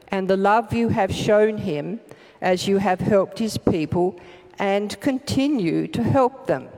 and 0.09 0.29
the 0.29 0.37
love 0.37 0.73
you 0.73 0.89
have 0.89 1.13
shown 1.13 1.59
him 1.59 2.01
as 2.41 2.69
you 2.69 2.79
have 2.79 3.01
helped 3.01 3.39
his 3.39 3.57
people 3.57 4.19
and 4.59 5.01
continue 5.01 5.87
to 5.89 6.03
help 6.03 6.47
them. 6.47 6.69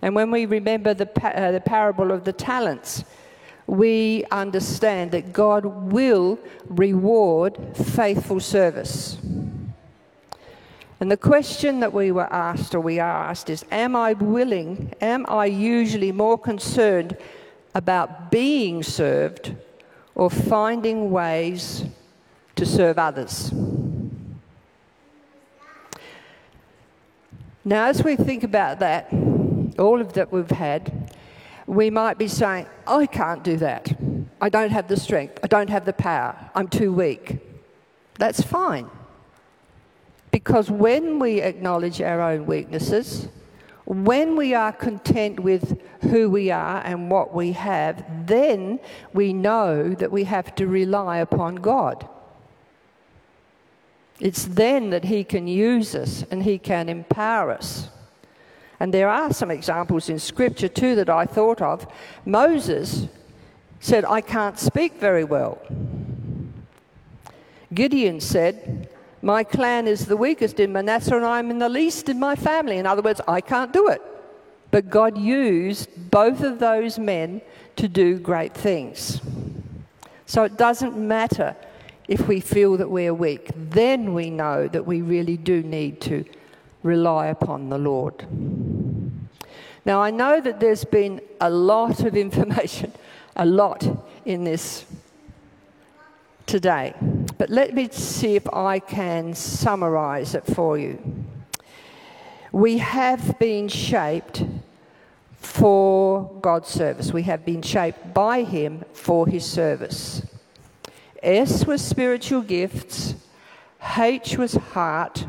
And 0.00 0.14
when 0.14 0.30
we 0.30 0.46
remember 0.46 0.94
the, 0.94 1.08
uh, 1.22 1.50
the 1.50 1.60
parable 1.60 2.12
of 2.12 2.24
the 2.24 2.32
talents, 2.32 3.04
we 3.66 4.24
understand 4.30 5.10
that 5.10 5.32
God 5.32 5.64
will 5.92 6.38
reward 6.68 7.58
faithful 7.74 8.40
service. 8.40 9.18
And 11.00 11.10
the 11.10 11.16
question 11.16 11.80
that 11.80 11.92
we 11.92 12.10
were 12.10 12.32
asked, 12.32 12.74
or 12.74 12.80
we 12.80 12.98
are 12.98 13.24
asked, 13.30 13.50
is 13.50 13.64
Am 13.70 13.94
I 13.94 14.14
willing, 14.14 14.92
am 15.00 15.26
I 15.28 15.46
usually 15.46 16.12
more 16.12 16.38
concerned 16.38 17.16
about 17.78 18.32
being 18.32 18.82
served 18.82 19.54
or 20.16 20.28
finding 20.28 21.12
ways 21.12 21.84
to 22.56 22.66
serve 22.66 22.98
others? 22.98 23.52
Now, 27.64 27.86
as 27.86 28.02
we 28.02 28.16
think 28.16 28.42
about 28.42 28.80
that, 28.80 29.12
all 29.78 30.00
of 30.00 30.14
that 30.14 30.32
we've 30.32 30.50
had, 30.50 31.14
we 31.66 31.88
might 31.88 32.18
be 32.18 32.26
saying, 32.26 32.66
I 32.84 33.06
can't 33.06 33.44
do 33.44 33.56
that. 33.58 33.92
I 34.40 34.48
don't 34.48 34.70
have 34.70 34.88
the 34.88 34.96
strength. 34.96 35.38
I 35.44 35.46
don't 35.46 35.70
have 35.70 35.84
the 35.84 35.92
power. 35.92 36.34
I'm 36.56 36.66
too 36.66 36.92
weak. 36.92 37.38
That's 38.18 38.42
fine. 38.42 38.90
Because 40.32 40.68
when 40.68 41.20
we 41.20 41.40
acknowledge 41.40 42.00
our 42.02 42.20
own 42.20 42.46
weaknesses, 42.46 43.28
when 43.88 44.36
we 44.36 44.52
are 44.52 44.70
content 44.70 45.40
with 45.40 45.80
who 46.02 46.28
we 46.28 46.50
are 46.50 46.82
and 46.84 47.10
what 47.10 47.34
we 47.34 47.52
have, 47.52 48.04
then 48.26 48.78
we 49.14 49.32
know 49.32 49.94
that 49.94 50.12
we 50.12 50.24
have 50.24 50.54
to 50.56 50.66
rely 50.66 51.16
upon 51.16 51.56
God. 51.56 52.06
It's 54.20 54.44
then 54.44 54.90
that 54.90 55.04
He 55.04 55.24
can 55.24 55.48
use 55.48 55.94
us 55.94 56.22
and 56.30 56.42
He 56.42 56.58
can 56.58 56.90
empower 56.90 57.50
us. 57.50 57.88
And 58.78 58.92
there 58.92 59.08
are 59.08 59.32
some 59.32 59.50
examples 59.50 60.10
in 60.10 60.18
Scripture 60.18 60.68
too 60.68 60.94
that 60.96 61.08
I 61.08 61.24
thought 61.24 61.62
of. 61.62 61.86
Moses 62.26 63.08
said, 63.80 64.04
I 64.04 64.20
can't 64.20 64.58
speak 64.58 65.00
very 65.00 65.24
well. 65.24 65.62
Gideon 67.72 68.20
said, 68.20 68.90
My 69.20 69.42
clan 69.42 69.88
is 69.88 70.06
the 70.06 70.16
weakest 70.16 70.60
in 70.60 70.72
Manasseh 70.72 71.16
and 71.16 71.24
I'm 71.24 71.50
in 71.50 71.58
the 71.58 71.68
least 71.68 72.08
in 72.08 72.20
my 72.20 72.36
family. 72.36 72.78
In 72.78 72.86
other 72.86 73.02
words, 73.02 73.20
I 73.26 73.40
can't 73.40 73.72
do 73.72 73.88
it. 73.88 74.00
But 74.70 74.90
God 74.90 75.18
used 75.18 76.10
both 76.10 76.42
of 76.42 76.58
those 76.58 76.98
men 76.98 77.40
to 77.76 77.88
do 77.88 78.18
great 78.18 78.54
things. 78.54 79.20
So 80.26 80.44
it 80.44 80.56
doesn't 80.56 80.96
matter 80.96 81.56
if 82.06 82.28
we 82.28 82.40
feel 82.40 82.76
that 82.76 82.90
we're 82.90 83.14
weak. 83.14 83.50
Then 83.54 84.14
we 84.14 84.30
know 84.30 84.68
that 84.68 84.86
we 84.86 85.00
really 85.02 85.36
do 85.36 85.62
need 85.62 86.00
to 86.02 86.24
rely 86.82 87.26
upon 87.26 87.70
the 87.70 87.78
Lord. 87.78 88.26
Now, 89.84 90.02
I 90.02 90.10
know 90.10 90.40
that 90.40 90.60
there's 90.60 90.84
been 90.84 91.20
a 91.40 91.50
lot 91.50 92.00
of 92.00 92.16
information, 92.26 92.92
a 93.36 93.46
lot 93.46 93.86
in 94.24 94.44
this 94.44 94.84
today, 96.46 96.94
but 97.38 97.50
let 97.50 97.72
me 97.72 97.88
see 97.90 98.34
if 98.34 98.52
I 98.52 98.80
can 98.80 99.32
summarize 99.32 100.34
it 100.34 100.44
for 100.44 100.76
you. 100.76 100.98
We 102.50 102.78
have 102.78 103.38
been 103.38 103.68
shaped 103.68 104.44
for 105.38 106.30
God's 106.40 106.68
service. 106.68 107.12
We 107.12 107.22
have 107.22 107.44
been 107.44 107.62
shaped 107.62 108.12
by 108.12 108.42
Him 108.42 108.84
for 108.92 109.28
His 109.28 109.44
service. 109.44 110.22
S 111.22 111.64
was 111.64 111.82
spiritual 111.82 112.42
gifts, 112.42 113.14
H 113.96 114.36
was 114.36 114.54
heart, 114.54 115.26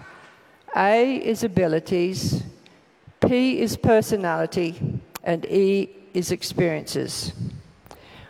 A 0.75 1.15
is 1.15 1.43
abilities, 1.43 2.43
P 3.21 3.59
is 3.59 3.77
personality, 3.77 4.99
and 5.23 5.45
E 5.45 5.89
is 6.13 6.31
experiences. 6.31 7.33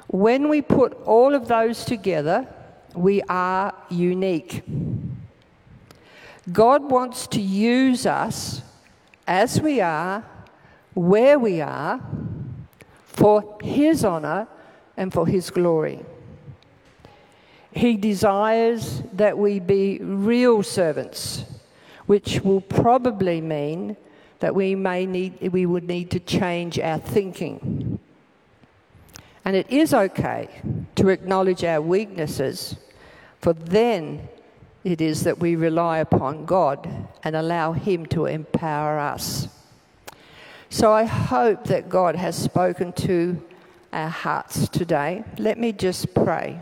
When 0.08 0.50
we 0.50 0.62
put 0.62 0.94
all 1.06 1.36
of 1.36 1.48
those 1.48 1.86
together, 1.86 2.48
we 3.00 3.22
are 3.30 3.74
unique. 3.90 4.62
God 6.52 6.92
wants 6.92 7.28
to 7.28 7.40
use 7.40 8.06
us 8.06 8.62
as 9.26 9.62
we 9.62 9.80
are, 9.80 10.26
where 10.94 11.40
we 11.40 11.62
are, 11.62 12.02
for 13.06 13.58
His 13.64 14.04
honour 14.04 14.48
and 14.98 15.14
for 15.14 15.26
His 15.26 15.50
glory. 15.50 16.04
He 17.72 17.96
desires 17.96 19.02
that 19.14 19.38
we 19.38 19.60
be 19.60 20.00
real 20.00 20.62
servants, 20.62 21.46
which 22.06 22.42
will 22.42 22.62
probably 22.62 23.40
mean 23.40 23.96
that 24.40 24.54
we 24.54 24.76
may 24.76 25.06
need 25.06 25.54
we 25.54 25.66
would 25.66 25.88
need 25.88 26.12
to 26.12 26.20
change 26.20 26.78
our 26.80 27.00
thinking. 27.00 28.00
And 29.46 29.56
it 29.56 29.70
is 29.70 29.94
okay 29.94 30.50
to 30.96 31.08
acknowledge 31.08 31.64
our 31.64 31.82
weaknesses, 31.82 32.76
for 33.40 33.54
then 33.54 34.28
it 34.84 35.02
is 35.02 35.24
that 35.24 35.40
we 35.40 35.56
rely 35.56 36.00
upon 36.00 36.46
God 36.46 36.90
and 37.24 37.36
allow 37.36 37.74
Him 37.74 38.06
to 38.08 38.26
empower 38.26 39.00
us. 39.00 39.48
So 40.70 40.94
I 40.94 41.04
hope 41.04 41.66
that 41.66 41.90
God 41.90 42.16
has 42.16 42.38
spoken 42.38 42.94
to 42.94 43.42
our 43.92 44.10
hearts 44.10 44.70
today. 44.70 45.24
Let 45.38 45.58
me 45.58 45.72
just 45.72 46.14
pray. 46.14 46.60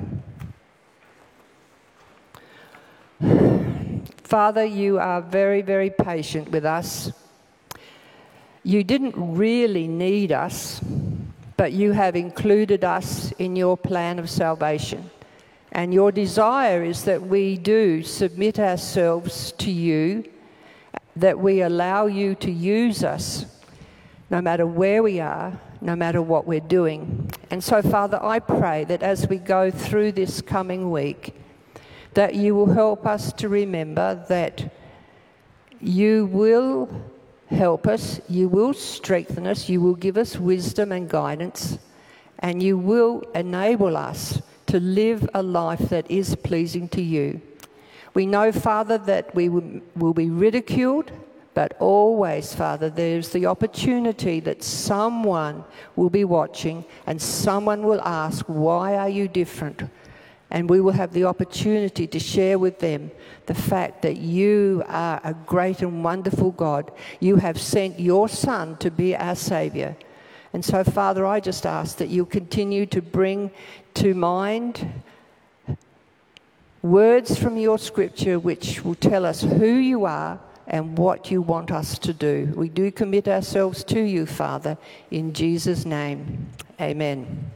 Father, 4.24 4.64
you 4.66 5.00
are 5.00 5.22
very, 5.22 5.62
very 5.62 5.90
patient 5.90 6.52
with 6.52 6.66
us. 6.66 7.12
You 8.64 8.84
didn't 8.84 9.16
really 9.16 9.88
need 9.88 10.32
us, 10.32 10.82
but 11.56 11.72
you 11.72 11.92
have 11.92 12.16
included 12.16 12.84
us 12.84 13.32
in 13.34 13.56
your 13.56 13.78
plan 13.78 14.20
of 14.20 14.30
salvation. 14.30 15.10
And 15.72 15.94
your 15.94 16.12
desire 16.12 16.84
is 16.84 17.04
that 17.04 17.22
we 17.22 17.58
do 17.58 18.04
submit 18.04 18.60
ourselves 18.60 19.52
to 19.54 19.72
you, 19.72 20.24
that 21.16 21.40
we 21.40 21.62
allow 21.62 22.08
you 22.08 22.36
to 22.36 22.52
use 22.52 23.04
us 23.04 23.46
no 24.30 24.42
matter 24.42 24.66
where 24.66 25.04
we 25.04 25.20
are, 25.20 25.60
no 25.82 25.96
matter 25.96 26.22
what 26.22 26.48
we're 26.48 26.60
doing. 26.60 27.32
And 27.50 27.64
so, 27.64 27.82
Father, 27.82 28.22
I 28.22 28.40
pray 28.40 28.84
that 28.86 29.04
as 29.04 29.28
we 29.28 29.38
go 29.38 29.72
through 29.72 30.14
this 30.14 30.42
coming 30.42 30.92
week, 30.92 31.36
that 32.14 32.36
you 32.36 32.56
will 32.56 32.74
help 32.74 33.06
us 33.06 33.32
to 33.34 33.48
remember 33.48 34.26
that 34.28 34.74
you 35.80 36.26
will 36.26 36.90
help 37.48 37.88
us, 37.88 38.20
you 38.28 38.50
will 38.50 38.74
strengthen 38.74 39.48
us, 39.48 39.70
you 39.70 39.80
will 39.80 39.96
give 39.96 40.18
us 40.18 40.38
wisdom 40.38 40.92
and 40.92 41.10
guidance, 41.10 41.78
and 42.40 42.62
you 42.62 42.78
will 42.78 43.22
enable 43.36 43.96
us 43.96 44.42
to 44.68 44.80
live 44.80 45.30
a 45.34 45.42
life 45.42 45.90
that 45.90 46.10
is 46.10 46.36
pleasing 46.36 46.88
to 46.90 47.02
you. 47.02 47.42
We 48.14 48.26
know, 48.26 48.52
Father, 48.52 48.98
that 49.00 49.34
we 49.36 49.50
will 49.50 50.14
be 50.14 50.30
ridiculed, 50.30 51.12
but 51.54 51.76
always, 51.80 52.54
Father, 52.54 52.90
there's 52.90 53.30
the 53.30 53.46
opportunity 53.46 54.40
that 54.42 54.64
someone 54.64 55.64
will 55.96 56.10
be 56.10 56.24
watching 56.24 56.86
and 57.06 57.22
someone 57.22 57.84
will 57.84 58.02
ask, 58.02 58.46
Why 58.46 58.96
are 58.96 59.10
you 59.10 59.28
different? 59.28 59.84
And 60.50 60.70
we 60.70 60.80
will 60.80 60.94
have 60.94 61.14
the 61.14 61.26
opportunity 61.26 62.08
to 62.08 62.20
share 62.20 62.58
with 62.58 62.80
them 62.80 63.12
the 63.48 63.54
fact 63.54 64.02
that 64.04 64.18
you 64.18 64.84
are 64.88 65.20
a 65.24 65.34
great 65.34 65.82
and 65.82 66.04
wonderful 66.04 66.52
God. 66.52 66.92
You 67.20 67.36
have 67.36 67.60
sent 67.60 68.00
your 68.00 68.30
Son 68.30 68.78
to 68.78 68.90
be 68.90 69.16
our 69.16 69.36
Savior. 69.36 69.98
And 70.54 70.64
so, 70.64 70.84
Father, 70.84 71.26
I 71.26 71.40
just 71.40 71.66
ask 71.66 71.98
that 71.98 72.10
you 72.10 72.26
continue 72.26 72.86
to 72.88 73.02
bring 73.02 73.52
to 73.96 74.14
mind 74.14 75.04
words 76.82 77.38
from 77.38 77.58
your 77.58 77.78
scripture 77.78 78.40
which 78.40 78.84
will 78.84 78.96
tell 78.96 79.26
us 79.26 79.42
who 79.42 79.68
you 79.68 80.06
are 80.06 80.40
and 80.68 80.98
what 80.98 81.32
you 81.32 81.42
want 81.42 81.72
us 81.72 81.98
to 82.00 82.14
do. 82.14 82.54
We 82.56 82.70
do 82.70 82.92
commit 82.92 83.28
ourselves 83.28 83.84
to 83.86 84.02
you, 84.02 84.26
Father, 84.26 84.78
in 85.12 85.34
Jesus' 85.34 85.86
name. 85.86 86.48
Amen. 86.80 87.52